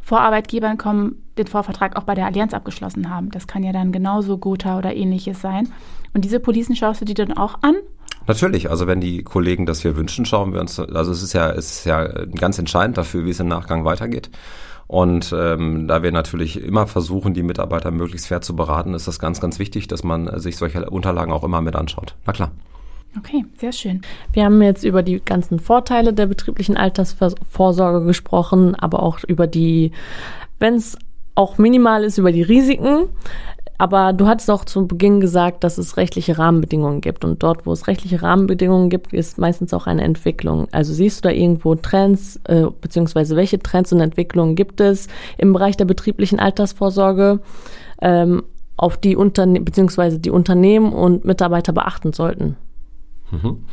Vorarbeitgebern 0.00 0.78
kommen, 0.78 1.22
den 1.36 1.46
Vorvertrag 1.46 1.96
auch 1.96 2.04
bei 2.04 2.14
der 2.14 2.24
Allianz 2.24 2.54
abgeschlossen 2.54 3.10
haben. 3.10 3.30
Das 3.30 3.46
kann 3.46 3.62
ja 3.62 3.72
dann 3.72 3.92
genauso 3.92 4.38
Gotha 4.38 4.78
oder 4.78 4.96
ähnliches 4.96 5.42
sein. 5.42 5.68
Und 6.14 6.24
diese 6.24 6.40
Policen 6.40 6.74
schaust 6.74 7.02
du 7.02 7.04
dir 7.04 7.14
dann 7.14 7.36
auch 7.36 7.56
an? 7.60 7.76
Natürlich, 8.26 8.70
also 8.70 8.86
wenn 8.86 9.02
die 9.02 9.22
Kollegen 9.22 9.66
das 9.66 9.82
hier 9.82 9.96
wünschen, 9.96 10.24
schauen 10.24 10.54
wir 10.54 10.60
uns, 10.60 10.80
also 10.80 11.12
es 11.12 11.22
ist 11.22 11.34
ja, 11.34 11.50
es 11.50 11.70
ist 11.70 11.84
ja 11.84 12.06
ganz 12.06 12.58
entscheidend 12.58 12.96
dafür, 12.96 13.26
wie 13.26 13.30
es 13.30 13.40
im 13.40 13.48
Nachgang 13.48 13.84
weitergeht. 13.84 14.30
Und 14.90 15.32
ähm, 15.32 15.86
da 15.86 16.02
wir 16.02 16.10
natürlich 16.10 16.60
immer 16.60 16.88
versuchen, 16.88 17.32
die 17.32 17.44
Mitarbeiter 17.44 17.92
möglichst 17.92 18.26
fair 18.26 18.40
zu 18.40 18.56
beraten, 18.56 18.92
ist 18.92 19.06
das 19.06 19.20
ganz, 19.20 19.40
ganz 19.40 19.60
wichtig, 19.60 19.86
dass 19.86 20.02
man 20.02 20.40
sich 20.40 20.56
solche 20.56 20.90
Unterlagen 20.90 21.30
auch 21.30 21.44
immer 21.44 21.60
mit 21.60 21.76
anschaut. 21.76 22.16
Na 22.26 22.32
klar. 22.32 22.50
Okay, 23.16 23.44
sehr 23.56 23.70
schön. 23.70 24.00
Wir 24.32 24.44
haben 24.44 24.60
jetzt 24.60 24.82
über 24.82 25.04
die 25.04 25.20
ganzen 25.24 25.60
Vorteile 25.60 26.12
der 26.12 26.26
betrieblichen 26.26 26.76
Altersvorsorge 26.76 28.04
gesprochen, 28.04 28.74
aber 28.74 29.04
auch 29.04 29.20
über 29.28 29.46
die, 29.46 29.92
wenn 30.58 30.74
es 30.74 30.98
auch 31.36 31.56
minimal 31.56 32.02
ist, 32.02 32.18
über 32.18 32.32
die 32.32 32.42
Risiken. 32.42 33.10
Aber 33.80 34.12
du 34.12 34.26
hattest 34.26 34.50
auch 34.50 34.66
zu 34.66 34.86
Beginn 34.86 35.20
gesagt, 35.20 35.64
dass 35.64 35.78
es 35.78 35.96
rechtliche 35.96 36.36
Rahmenbedingungen 36.36 37.00
gibt. 37.00 37.24
Und 37.24 37.42
dort, 37.42 37.64
wo 37.64 37.72
es 37.72 37.86
rechtliche 37.86 38.20
Rahmenbedingungen 38.20 38.90
gibt, 38.90 39.14
ist 39.14 39.38
meistens 39.38 39.72
auch 39.72 39.86
eine 39.86 40.02
Entwicklung. 40.02 40.68
Also 40.70 40.92
siehst 40.92 41.24
du 41.24 41.28
da 41.30 41.34
irgendwo 41.34 41.74
Trends, 41.76 42.38
äh, 42.44 42.66
beziehungsweise 42.78 43.36
welche 43.36 43.58
Trends 43.58 43.90
und 43.94 44.00
Entwicklungen 44.00 44.54
gibt 44.54 44.82
es 44.82 45.08
im 45.38 45.54
Bereich 45.54 45.78
der 45.78 45.86
betrieblichen 45.86 46.38
Altersvorsorge, 46.38 47.40
ähm, 48.02 48.42
auf 48.76 48.98
die 48.98 49.16
Unterne 49.16 49.62
beziehungsweise 49.62 50.18
die 50.18 50.30
Unternehmen 50.30 50.92
und 50.92 51.24
Mitarbeiter 51.24 51.72
beachten 51.72 52.12
sollten? 52.12 52.56
Mhm. 53.30 53.64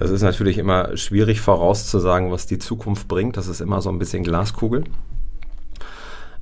Das 0.00 0.10
ist 0.10 0.22
natürlich 0.22 0.58
immer 0.58 0.96
schwierig 0.96 1.40
vorauszusagen, 1.40 2.32
was 2.32 2.46
die 2.46 2.58
Zukunft 2.58 3.06
bringt. 3.06 3.36
Das 3.36 3.46
ist 3.46 3.60
immer 3.60 3.80
so 3.80 3.90
ein 3.90 4.00
bisschen 4.00 4.24
Glaskugel. 4.24 4.82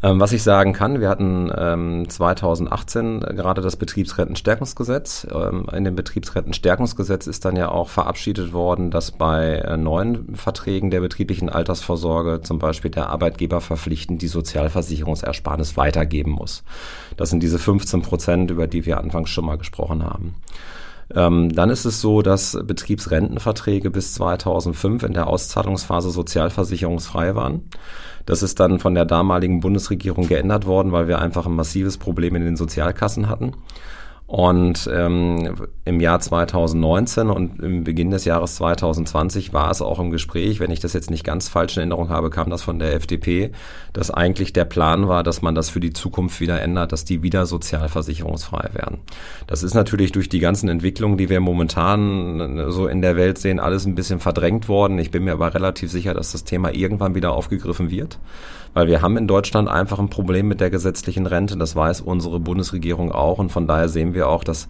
Ähm, 0.05 0.19
was 0.19 0.33
ich 0.33 0.43
sagen 0.43 0.73
kann, 0.73 1.01
wir 1.01 1.09
hatten 1.09 1.53
ähm, 1.57 2.09
2018 2.09 3.21
gerade 3.21 3.63
das 3.63 3.77
Betriebsrentenstärkungsgesetz. 3.77 5.27
Ähm, 5.33 5.67
in 5.73 5.85
dem 5.85 5.95
Betriebsrentenstärkungsgesetz 5.95 7.29
ist 7.29 7.45
dann 7.45 7.55
ja 7.55 7.69
auch 7.71 7.89
verabschiedet 7.89 8.53
worden, 8.53 8.91
dass 8.91 9.13
bei 9.13 9.55
äh, 9.59 9.77
neuen 9.77 10.35
Verträgen 10.35 10.91
der 10.91 11.01
betrieblichen 11.01 11.49
Altersvorsorge 11.49 12.41
zum 12.43 12.59
Beispiel 12.59 12.91
der 12.91 13.11
Arbeitgeber 13.11 13.61
verpflichtend 13.61 14.23
die 14.23 14.29
Sozialversicherungsersparnis 14.29 15.77
weitergeben 15.77 16.33
muss. 16.33 16.65
Das 17.17 17.31
sind 17.31 17.43
diese 17.43 17.61
15 17.61 18.03
Prozent, 18.03 18.51
über 18.51 18.67
die 18.67 18.85
wir 18.87 18.99
anfangs 18.99 19.31
schon 19.31 19.45
mal 19.45 19.59
gesprochen 19.59 20.05
haben. 20.05 20.35
Ähm, 21.15 21.53
dann 21.53 21.71
ist 21.71 21.85
es 21.85 22.01
so, 22.01 22.23
dass 22.23 22.59
Betriebsrentenverträge 22.65 23.91
bis 23.91 24.15
2005 24.15 25.03
in 25.03 25.13
der 25.13 25.27
Auszahlungsphase 25.27 26.11
sozialversicherungsfrei 26.11 27.35
waren. 27.35 27.63
Das 28.27 28.43
ist 28.43 28.61
dann 28.61 28.79
von 28.79 28.95
der 28.95 29.05
damaligen 29.05 29.61
Bundesregierung 29.61 30.29
geändert 30.29 30.67
worden, 30.67 30.93
weil 30.93 31.09
wir 31.09 31.19
einfach 31.21 31.47
ein 31.47 31.55
massives 31.55 31.99
Problem 31.99 32.35
in 32.37 32.45
den 32.45 32.57
Sozialkassen 32.57 33.29
hatten. 33.29 33.53
Und 34.33 34.89
ähm, 34.91 35.57
im 35.85 36.01
Jahr 36.01 36.19
2019 36.19 37.29
und 37.29 37.61
im 37.61 37.85
Beginn 37.85 38.11
des 38.11 38.25
Jahres 38.25 38.55
2020 38.55 39.53
war 39.53 39.71
es 39.71 39.83
auch 39.83 39.99
im 39.99 40.11
Gespräch, 40.11 40.59
wenn 40.59 40.71
ich 40.71 40.81
das 40.81 40.95
jetzt 40.95 41.11
nicht 41.11 41.23
ganz 41.23 41.51
falsch 41.51 41.77
in 41.77 41.81
Erinnerung 41.81 42.09
habe, 42.09 42.31
kam 42.31 42.49
das 42.49 42.63
von 42.63 42.79
der 42.79 42.95
FDP, 42.95 43.53
dass 43.93 44.11
eigentlich 44.11 44.55
der 44.55 44.65
Plan 44.65 45.07
war, 45.07 45.23
dass 45.23 45.43
man 45.43 45.55
das 45.55 45.69
für 45.69 45.81
die 45.81 45.93
Zukunft 45.93 46.41
wieder 46.41 46.63
ändert, 46.63 46.93
dass 46.93 47.05
die 47.05 47.23
wieder 47.23 47.45
sozialversicherungsfrei 47.45 48.71
werden. 48.73 49.01
Das 49.49 49.63
ist 49.63 49.75
natürlich 49.75 50.13
durch 50.13 50.31
die 50.31 50.41
ganzen 50.41 50.71
Entwicklungen, 50.71 51.19
die 51.19 51.29
wir 51.29 51.41
momentan 51.41 52.71
so 52.71 52.87
in 52.87 53.03
der 53.03 53.17
Welt 53.17 53.37
sehen, 53.37 53.61
alles 53.61 53.85
ein 53.85 53.95
bisschen 53.95 54.19
verdrängt 54.19 54.67
worden. 54.67 54.99
Ich 54.99 55.11
bin 55.11 55.25
mir 55.25 55.33
aber 55.33 55.53
relativ 55.53 55.91
sicher, 55.91 56.15
dass 56.15 56.33
das 56.33 56.45
Thema 56.45 56.73
irgendwann 56.73 57.15
wieder 57.15 57.33
aufgegriffen 57.33 57.91
wird 57.91 58.19
weil 58.75 58.87
wir 58.87 59.03
haben 59.03 59.17
in 59.17 59.27
Deutschland 59.27 59.69
einfach 59.69 59.99
ein 59.99 60.11
Problem 60.11 60.49
mit 60.49 60.61
der 60.61 60.71
gesetzlichen 60.71 61.27
Rente. 61.27 61.57
Das 61.57 61.77
weiß 61.77 62.01
unsere 62.01 62.41
Bundesregierung 62.41 63.13
auch 63.13 63.39
und 63.39 63.51
von 63.51 63.67
daher 63.67 63.89
sehen 63.89 64.15
wir 64.15 64.29
auch, 64.29 64.45
dass 64.45 64.69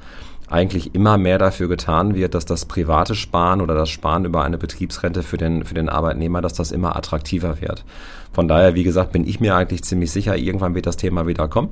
eigentlich 0.49 0.95
immer 0.95 1.17
mehr 1.17 1.39
dafür 1.39 1.69
getan 1.69 2.15
wird, 2.15 2.35
dass 2.35 2.45
das 2.45 2.67
private 2.67 3.15
Sparen 3.15 3.61
oder 3.61 3.75
das 3.75 3.89
Sparen 3.89 4.25
über 4.25 4.45
eine 4.45 4.59
Betriebsrente 4.59 5.23
für 5.23 5.39
den, 5.39 5.65
für 5.65 5.75
den 5.75 5.89
Arbeitnehmer, 5.89 6.43
dass 6.43 6.53
das 6.53 6.73
immer 6.73 6.95
attraktiver 6.95 7.61
wird. 7.61 7.85
Von 8.33 8.49
daher, 8.49 8.75
wie 8.75 8.85
gesagt, 8.85 9.13
bin 9.13 9.27
ich 9.27 9.41
mir 9.41 9.57
eigentlich 9.57 9.83
ziemlich 9.83 10.11
sicher, 10.11 10.37
irgendwann 10.37 10.75
wird 10.75 10.87
das 10.87 10.97
Thema 10.97 11.27
wieder 11.27 11.49
kommen. 11.49 11.71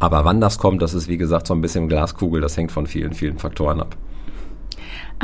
Aber 0.00 0.24
wann 0.24 0.40
das 0.40 0.58
kommt, 0.58 0.82
das 0.82 0.94
ist 0.94 1.08
wie 1.08 1.16
gesagt 1.16 1.46
so 1.46 1.54
ein 1.54 1.60
bisschen 1.60 1.88
Glaskugel, 1.88 2.40
das 2.40 2.56
hängt 2.56 2.72
von 2.72 2.86
vielen, 2.86 3.14
vielen 3.14 3.38
Faktoren 3.38 3.80
ab. 3.80 3.96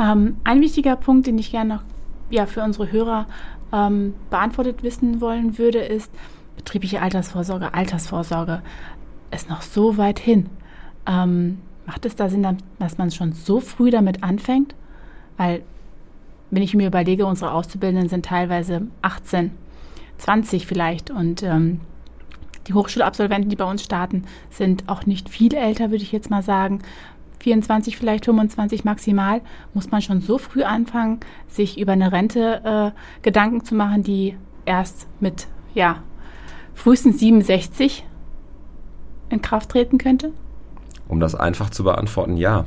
Ähm, 0.01 0.37
ein 0.43 0.59
wichtiger 0.59 0.95
Punkt, 0.95 1.27
den 1.27 1.37
ich 1.37 1.51
gerne 1.51 1.75
noch 1.75 1.81
ja, 2.29 2.45
für 2.45 2.63
unsere 2.63 2.91
Hörer 2.91 3.27
ähm, 3.75 4.13
beantwortet 4.29 4.83
wissen 4.83 5.19
wollen 5.19 5.57
würde, 5.57 5.79
ist 5.79 6.11
betriebliche 6.55 7.01
Altersvorsorge, 7.01 7.73
Altersvorsorge 7.73 8.61
ist 9.31 9.49
noch 9.49 9.61
so 9.61 9.97
weit 9.97 10.19
hin. 10.19 10.49
Ähm, 11.05 11.59
macht 11.85 12.05
es 12.05 12.15
da 12.15 12.29
Sinn, 12.29 12.57
dass 12.79 12.97
man 12.97 13.11
schon 13.11 13.33
so 13.33 13.59
früh 13.59 13.91
damit 13.91 14.23
anfängt? 14.23 14.75
Weil, 15.37 15.63
wenn 16.51 16.63
ich 16.63 16.73
mir 16.73 16.87
überlege, 16.87 17.25
unsere 17.25 17.51
Auszubildenden 17.51 18.07
sind 18.07 18.25
teilweise 18.25 18.87
18, 19.01 19.51
20 20.17 20.65
vielleicht 20.65 21.11
und 21.11 21.43
ähm, 21.43 21.81
die 22.67 22.73
Hochschulabsolventen, 22.73 23.49
die 23.49 23.55
bei 23.57 23.69
uns 23.69 23.83
starten, 23.83 24.23
sind 24.49 24.87
auch 24.87 25.05
nicht 25.05 25.29
viel 25.29 25.53
älter, 25.53 25.91
würde 25.91 26.03
ich 26.03 26.11
jetzt 26.11 26.29
mal 26.29 26.41
sagen. 26.41 26.79
24, 27.45 27.95
vielleicht 27.95 28.25
25 28.25 28.85
maximal, 28.85 29.39
muss 29.75 29.91
man 29.91 30.01
schon 30.01 30.19
so 30.19 30.39
früh 30.39 30.63
anfangen, 30.63 31.19
sich 31.47 31.79
über 31.79 31.91
eine 31.91 32.11
Rente 32.11 32.93
äh, 32.95 33.21
Gedanken 33.21 33.63
zu 33.63 33.75
machen, 33.75 34.01
die 34.01 34.35
erst 34.65 35.05
mit, 35.19 35.45
ja, 35.75 36.01
frühestens 36.73 37.19
67 37.19 38.03
in 39.29 39.43
Kraft 39.43 39.69
treten 39.69 39.99
könnte? 39.99 40.31
Um 41.07 41.19
das 41.19 41.35
einfach 41.35 41.69
zu 41.69 41.83
beantworten, 41.83 42.35
ja. 42.35 42.65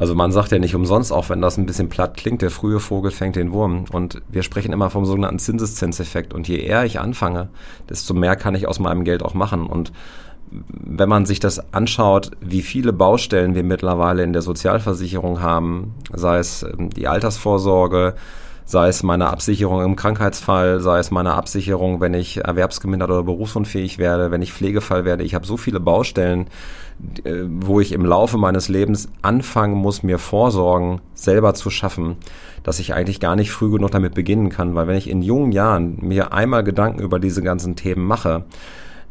Also 0.00 0.16
man 0.16 0.32
sagt 0.32 0.50
ja 0.50 0.58
nicht 0.58 0.74
umsonst, 0.74 1.12
auch 1.12 1.28
wenn 1.28 1.40
das 1.40 1.56
ein 1.56 1.66
bisschen 1.66 1.88
platt 1.88 2.16
klingt, 2.16 2.42
der 2.42 2.50
frühe 2.50 2.80
Vogel 2.80 3.12
fängt 3.12 3.36
den 3.36 3.52
Wurm. 3.52 3.84
Und 3.92 4.20
wir 4.28 4.42
sprechen 4.42 4.72
immer 4.72 4.90
vom 4.90 5.04
sogenannten 5.04 5.38
Zinseszinseffekt. 5.38 6.34
Und 6.34 6.48
je 6.48 6.56
eher 6.56 6.84
ich 6.84 6.98
anfange, 6.98 7.50
desto 7.88 8.14
mehr 8.14 8.34
kann 8.34 8.56
ich 8.56 8.66
aus 8.66 8.80
meinem 8.80 9.04
Geld 9.04 9.22
auch 9.22 9.34
machen. 9.34 9.64
Und 9.64 9.92
wenn 10.68 11.08
man 11.08 11.26
sich 11.26 11.40
das 11.40 11.72
anschaut, 11.72 12.32
wie 12.40 12.62
viele 12.62 12.92
Baustellen 12.92 13.54
wir 13.54 13.64
mittlerweile 13.64 14.22
in 14.22 14.32
der 14.32 14.42
Sozialversicherung 14.42 15.40
haben, 15.40 15.94
sei 16.12 16.38
es 16.38 16.62
ähm, 16.62 16.90
die 16.90 17.08
Altersvorsorge, 17.08 18.14
sei 18.64 18.88
es 18.88 19.02
meine 19.02 19.28
Absicherung 19.28 19.82
im 19.82 19.96
Krankheitsfall, 19.96 20.80
sei 20.80 20.98
es 20.98 21.10
meine 21.10 21.34
Absicherung, 21.34 22.00
wenn 22.00 22.14
ich 22.14 22.44
erwerbsgemindert 22.44 23.10
oder 23.10 23.22
berufsunfähig 23.22 23.98
werde, 23.98 24.30
wenn 24.30 24.42
ich 24.42 24.52
Pflegefall 24.52 25.04
werde. 25.04 25.24
Ich 25.24 25.34
habe 25.34 25.46
so 25.46 25.56
viele 25.56 25.80
Baustellen, 25.80 26.46
äh, 27.24 27.42
wo 27.48 27.80
ich 27.80 27.92
im 27.92 28.04
Laufe 28.04 28.38
meines 28.38 28.68
Lebens 28.68 29.08
anfangen 29.22 29.74
muss, 29.74 30.02
mir 30.02 30.18
Vorsorgen 30.18 31.00
selber 31.14 31.54
zu 31.54 31.70
schaffen, 31.70 32.16
dass 32.62 32.78
ich 32.78 32.94
eigentlich 32.94 33.20
gar 33.20 33.36
nicht 33.36 33.50
früh 33.50 33.70
genug 33.70 33.90
damit 33.90 34.14
beginnen 34.14 34.50
kann, 34.50 34.74
weil 34.74 34.86
wenn 34.86 34.96
ich 34.96 35.10
in 35.10 35.22
jungen 35.22 35.52
Jahren 35.52 35.98
mir 36.00 36.32
einmal 36.32 36.62
Gedanken 36.62 37.00
über 37.00 37.18
diese 37.18 37.42
ganzen 37.42 37.74
Themen 37.74 38.04
mache, 38.04 38.44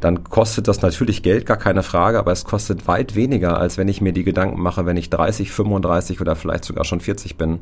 dann 0.01 0.24
kostet 0.24 0.67
das 0.67 0.81
natürlich 0.81 1.24
Geld, 1.24 1.46
gar 1.46 1.58
keine 1.58 1.84
Frage, 1.84 2.20
aber 2.20 2.31
es 2.31 2.43
kostet 2.43 2.88
weit 2.88 3.15
weniger, 3.15 3.58
als 3.58 3.77
wenn 3.77 3.88
ich 3.88 4.01
mir 4.01 4.13
die 4.13 4.24
Gedanken 4.24 4.60
mache, 4.60 4.86
wenn 4.86 4.98
ich 4.98 5.10
30, 5.10 5.51
35 5.51 6.20
oder 6.20 6.36
vielleicht 6.36 6.65
sogar 6.65 6.86
schon 6.86 7.00
40 7.00 7.38
bin. 7.38 7.60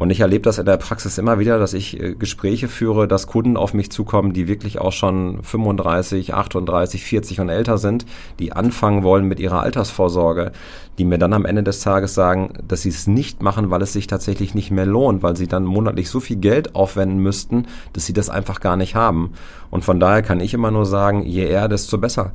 Und 0.00 0.08
ich 0.08 0.20
erlebe 0.20 0.44
das 0.44 0.56
in 0.56 0.64
der 0.64 0.78
Praxis 0.78 1.18
immer 1.18 1.38
wieder, 1.38 1.58
dass 1.58 1.74
ich 1.74 2.00
äh, 2.00 2.14
Gespräche 2.14 2.68
führe, 2.68 3.06
dass 3.06 3.26
Kunden 3.26 3.58
auf 3.58 3.74
mich 3.74 3.90
zukommen, 3.90 4.32
die 4.32 4.48
wirklich 4.48 4.78
auch 4.78 4.92
schon 4.92 5.42
35, 5.42 6.32
38, 6.32 7.04
40 7.04 7.40
und 7.40 7.50
älter 7.50 7.76
sind, 7.76 8.06
die 8.38 8.54
anfangen 8.54 9.02
wollen 9.02 9.28
mit 9.28 9.40
ihrer 9.40 9.60
Altersvorsorge, 9.60 10.52
die 10.96 11.04
mir 11.04 11.18
dann 11.18 11.34
am 11.34 11.44
Ende 11.44 11.62
des 11.62 11.80
Tages 11.80 12.14
sagen, 12.14 12.54
dass 12.66 12.80
sie 12.80 12.88
es 12.88 13.08
nicht 13.08 13.42
machen, 13.42 13.68
weil 13.68 13.82
es 13.82 13.92
sich 13.92 14.06
tatsächlich 14.06 14.54
nicht 14.54 14.70
mehr 14.70 14.86
lohnt, 14.86 15.22
weil 15.22 15.36
sie 15.36 15.48
dann 15.48 15.66
monatlich 15.66 16.08
so 16.08 16.18
viel 16.18 16.36
Geld 16.36 16.74
aufwenden 16.74 17.18
müssten, 17.18 17.66
dass 17.92 18.06
sie 18.06 18.14
das 18.14 18.30
einfach 18.30 18.60
gar 18.60 18.78
nicht 18.78 18.94
haben. 18.94 19.34
Und 19.68 19.84
von 19.84 20.00
daher 20.00 20.22
kann 20.22 20.40
ich 20.40 20.54
immer 20.54 20.70
nur 20.70 20.86
sagen, 20.86 21.26
je 21.26 21.44
eher, 21.44 21.68
desto 21.68 21.98
besser 21.98 22.32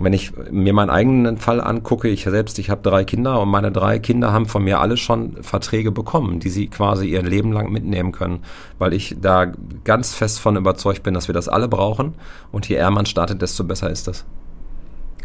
wenn 0.00 0.12
ich 0.12 0.32
mir 0.50 0.72
meinen 0.72 0.90
eigenen 0.90 1.36
Fall 1.36 1.60
angucke, 1.60 2.08
ich 2.08 2.24
selbst, 2.24 2.58
ich 2.58 2.70
habe 2.70 2.82
drei 2.82 3.04
Kinder 3.04 3.40
und 3.40 3.48
meine 3.48 3.70
drei 3.70 3.98
Kinder 3.98 4.32
haben 4.32 4.46
von 4.46 4.64
mir 4.64 4.80
alle 4.80 4.96
schon 4.96 5.42
Verträge 5.42 5.92
bekommen, 5.92 6.40
die 6.40 6.48
sie 6.48 6.68
quasi 6.68 7.08
ihr 7.08 7.22
Leben 7.22 7.52
lang 7.52 7.70
mitnehmen 7.70 8.12
können, 8.12 8.40
weil 8.78 8.92
ich 8.92 9.16
da 9.20 9.52
ganz 9.84 10.14
fest 10.14 10.40
von 10.40 10.56
überzeugt 10.56 11.02
bin, 11.02 11.14
dass 11.14 11.28
wir 11.28 11.34
das 11.34 11.48
alle 11.48 11.68
brauchen 11.68 12.14
und 12.52 12.68
je 12.68 12.76
eher 12.76 12.90
man 12.90 13.06
startet, 13.06 13.42
desto 13.42 13.64
besser 13.64 13.90
ist 13.90 14.08
das. 14.08 14.24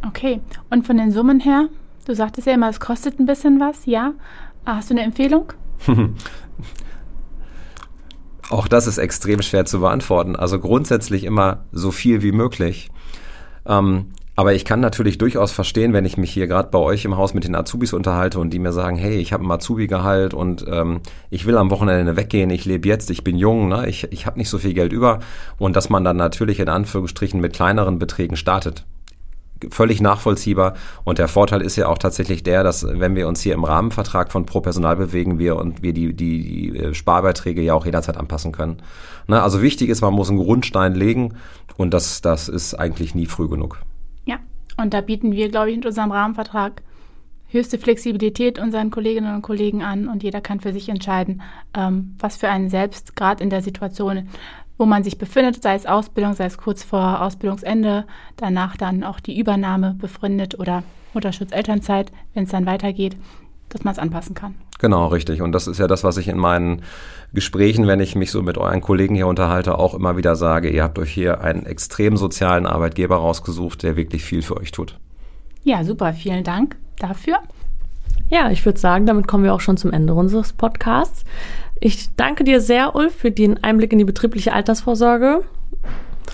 Okay, 0.05 0.41
und 0.69 0.85
von 0.85 0.97
den 0.97 1.11
Summen 1.11 1.39
her, 1.39 1.69
du 2.05 2.13
sagtest 2.13 2.47
ja 2.47 2.53
immer, 2.53 2.69
es 2.69 2.79
kostet 2.79 3.19
ein 3.19 3.25
bisschen 3.25 3.59
was, 3.59 3.85
ja? 3.85 4.13
Hast 4.65 4.89
du 4.89 4.93
eine 4.93 5.03
Empfehlung? 5.03 5.53
Auch 8.49 8.67
das 8.67 8.85
ist 8.87 8.97
extrem 8.99 9.41
schwer 9.41 9.65
zu 9.65 9.79
beantworten. 9.79 10.35
Also 10.35 10.59
grundsätzlich 10.59 11.23
immer 11.23 11.65
so 11.71 11.91
viel 11.91 12.21
wie 12.21 12.31
möglich. 12.31 12.91
Ähm, 13.65 14.11
aber 14.35 14.53
ich 14.53 14.65
kann 14.65 14.81
natürlich 14.81 15.17
durchaus 15.17 15.53
verstehen, 15.53 15.93
wenn 15.93 16.03
ich 16.03 16.17
mich 16.17 16.31
hier 16.31 16.47
gerade 16.47 16.69
bei 16.69 16.79
euch 16.79 17.05
im 17.05 17.15
Haus 17.15 17.33
mit 17.33 17.45
den 17.45 17.55
Azubis 17.55 17.93
unterhalte 17.93 18.39
und 18.39 18.51
die 18.51 18.59
mir 18.59 18.73
sagen, 18.73 18.97
hey, 18.97 19.15
ich 19.15 19.31
habe 19.31 19.45
ein 19.45 19.51
Azubi-Gehalt 19.51 20.33
und 20.33 20.65
ähm, 20.69 20.99
ich 21.29 21.45
will 21.45 21.57
am 21.57 21.71
Wochenende 21.71 22.17
weggehen, 22.17 22.49
ich 22.49 22.65
lebe 22.65 22.87
jetzt, 22.87 23.09
ich 23.09 23.23
bin 23.23 23.37
jung, 23.37 23.69
ne? 23.69 23.87
ich, 23.87 24.11
ich 24.11 24.25
habe 24.25 24.37
nicht 24.37 24.49
so 24.49 24.57
viel 24.57 24.73
Geld 24.73 24.91
über 24.91 25.19
und 25.57 25.77
dass 25.77 25.89
man 25.89 26.03
dann 26.03 26.17
natürlich 26.17 26.59
in 26.59 26.67
Anführungsstrichen 26.67 27.39
mit 27.39 27.53
kleineren 27.53 27.97
Beträgen 27.97 28.35
startet. 28.35 28.85
Völlig 29.69 30.01
nachvollziehbar 30.01 30.73
und 31.05 31.17
der 31.17 31.29
Vorteil 31.29 31.61
ist 31.61 31.77
ja 31.77 31.87
auch 31.87 31.97
tatsächlich 31.97 32.43
der, 32.43 32.61
dass 32.65 32.85
wenn 32.85 33.15
wir 33.15 33.29
uns 33.29 33.39
hier 33.39 33.53
im 33.53 33.63
Rahmenvertrag 33.63 34.33
von 34.33 34.45
Pro 34.45 34.59
Personal 34.59 34.97
bewegen 34.97 35.39
wir 35.39 35.55
und 35.55 35.81
wir 35.81 35.93
die, 35.93 36.13
die, 36.13 36.71
die 36.73 36.77
äh, 36.77 36.93
Sparbeiträge 36.93 37.61
ja 37.61 37.73
auch 37.73 37.85
jederzeit 37.85 38.17
anpassen 38.17 38.51
können. 38.51 38.81
Ne? 39.27 39.41
Also 39.41 39.61
wichtig 39.61 39.89
ist, 39.89 40.01
man 40.01 40.13
muss 40.13 40.29
einen 40.29 40.39
Grundstein 40.39 40.93
legen 40.93 41.35
und 41.77 41.93
das, 41.93 42.21
das 42.21 42.49
ist 42.49 42.73
eigentlich 42.73 43.15
nie 43.15 43.27
früh 43.27 43.47
genug. 43.47 43.79
Und 44.77 44.93
da 44.93 45.01
bieten 45.01 45.31
wir, 45.31 45.49
glaube 45.49 45.71
ich, 45.71 45.77
in 45.77 45.85
unserem 45.85 46.11
Rahmenvertrag 46.11 46.81
höchste 47.47 47.77
Flexibilität 47.77 48.59
unseren 48.59 48.91
Kolleginnen 48.91 49.35
und 49.35 49.41
Kollegen 49.41 49.81
an 49.81 50.07
und 50.07 50.23
jeder 50.23 50.41
kann 50.41 50.59
für 50.59 50.73
sich 50.73 50.89
entscheiden, 50.89 51.41
ähm, 51.73 52.15
was 52.19 52.37
für 52.37 52.49
einen 52.49 52.69
selbst 52.69 53.15
gerade 53.15 53.43
in 53.43 53.49
der 53.49 53.61
Situation, 53.61 54.29
wo 54.77 54.85
man 54.85 55.03
sich 55.03 55.17
befindet, 55.17 55.63
sei 55.63 55.75
es 55.75 55.85
Ausbildung, 55.85 56.33
sei 56.33 56.45
es 56.45 56.57
kurz 56.57 56.83
vor 56.83 57.21
Ausbildungsende, 57.21 58.05
danach 58.35 58.75
dann 58.75 59.03
auch 59.03 59.19
die 59.19 59.39
Übernahme 59.39 59.95
befreundet 59.97 60.59
oder 60.59 60.83
Mutterschutz 61.13 61.53
Elternzeit, 61.53 62.11
wenn 62.33 62.43
es 62.43 62.49
dann 62.49 62.65
weitergeht, 62.65 63.15
dass 63.69 63.83
man 63.85 63.93
es 63.93 63.99
anpassen 63.99 64.35
kann. 64.35 64.55
Genau, 64.79 65.07
richtig. 65.07 65.41
Und 65.41 65.51
das 65.53 65.67
ist 65.67 65.79
ja 65.79 65.87
das, 65.87 66.03
was 66.03 66.17
ich 66.17 66.27
in 66.27 66.37
meinen 66.37 66.81
Gesprächen, 67.33 67.87
wenn 67.87 67.99
ich 67.99 68.15
mich 68.15 68.31
so 68.31 68.41
mit 68.41 68.57
euren 68.57 68.81
Kollegen 68.81 69.15
hier 69.15 69.27
unterhalte, 69.27 69.77
auch 69.77 69.93
immer 69.93 70.17
wieder 70.17 70.35
sage. 70.35 70.69
Ihr 70.69 70.83
habt 70.83 70.99
euch 70.99 71.11
hier 71.11 71.41
einen 71.41 71.65
extrem 71.65 72.17
sozialen 72.17 72.65
Arbeitgeber 72.65 73.17
rausgesucht, 73.17 73.83
der 73.83 73.95
wirklich 73.95 74.23
viel 74.23 74.41
für 74.41 74.57
euch 74.57 74.71
tut. 74.71 74.97
Ja, 75.63 75.83
super. 75.83 76.13
Vielen 76.13 76.43
Dank 76.43 76.75
dafür. 76.99 77.39
Ja, 78.29 78.49
ich 78.51 78.65
würde 78.65 78.79
sagen, 78.79 79.05
damit 79.05 79.27
kommen 79.27 79.43
wir 79.43 79.53
auch 79.53 79.61
schon 79.61 79.77
zum 79.77 79.91
Ende 79.91 80.13
unseres 80.13 80.53
Podcasts. 80.53 81.23
Ich 81.79 82.15
danke 82.15 82.43
dir 82.43 82.61
sehr, 82.61 82.95
Ulf, 82.95 83.15
für 83.15 83.31
den 83.31 83.63
Einblick 83.63 83.91
in 83.91 83.99
die 83.99 84.05
betriebliche 84.05 84.53
Altersvorsorge. 84.53 85.43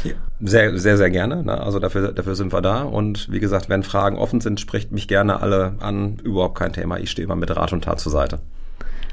Ja, 0.03 0.13
sehr, 0.39 0.77
sehr, 0.77 0.97
sehr 0.97 1.09
gerne. 1.09 1.43
Ne? 1.43 1.59
Also 1.59 1.79
dafür, 1.79 2.11
dafür 2.11 2.35
sind 2.35 2.53
wir 2.53 2.61
da. 2.61 2.83
Und 2.83 3.31
wie 3.31 3.39
gesagt, 3.39 3.69
wenn 3.69 3.83
Fragen 3.83 4.17
offen 4.17 4.41
sind, 4.41 4.59
spricht 4.59 4.91
mich 4.91 5.07
gerne 5.07 5.41
alle 5.41 5.75
an. 5.79 6.17
Überhaupt 6.23 6.57
kein 6.57 6.73
Thema. 6.73 6.97
Ich 6.97 7.11
stehe 7.11 7.25
immer 7.25 7.35
mit 7.35 7.55
Rat 7.55 7.73
und 7.73 7.83
Tat 7.83 7.99
zur 7.99 8.11
Seite. 8.11 8.39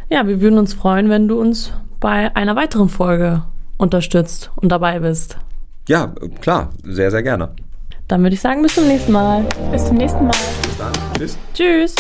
Ja, 0.08 0.26
wir 0.26 0.40
würden 0.40 0.58
uns 0.58 0.75
freuen, 0.75 1.11
wenn 1.11 1.28
du 1.28 1.38
uns 1.38 1.73
bei 2.00 2.35
einer 2.35 2.56
weiteren 2.56 2.88
Folge 2.88 3.42
unterstützt 3.76 4.50
und 4.56 4.70
dabei 4.70 5.00
bist. 5.00 5.37
Ja, 5.88 6.12
klar. 6.40 6.70
Sehr, 6.85 7.11
sehr 7.11 7.23
gerne. 7.23 7.50
Dann 8.08 8.23
würde 8.23 8.35
ich 8.35 8.40
sagen, 8.40 8.62
bis 8.62 8.74
zum 8.74 8.88
nächsten 8.88 9.12
Mal. 9.12 9.44
Bis 9.70 9.85
zum 9.87 9.96
nächsten 9.96 10.24
Mal. 10.24 10.37
Bis 10.62 10.79
dann. 10.79 10.92
Tschüss. 11.14 11.38
Tschüss. 11.55 11.94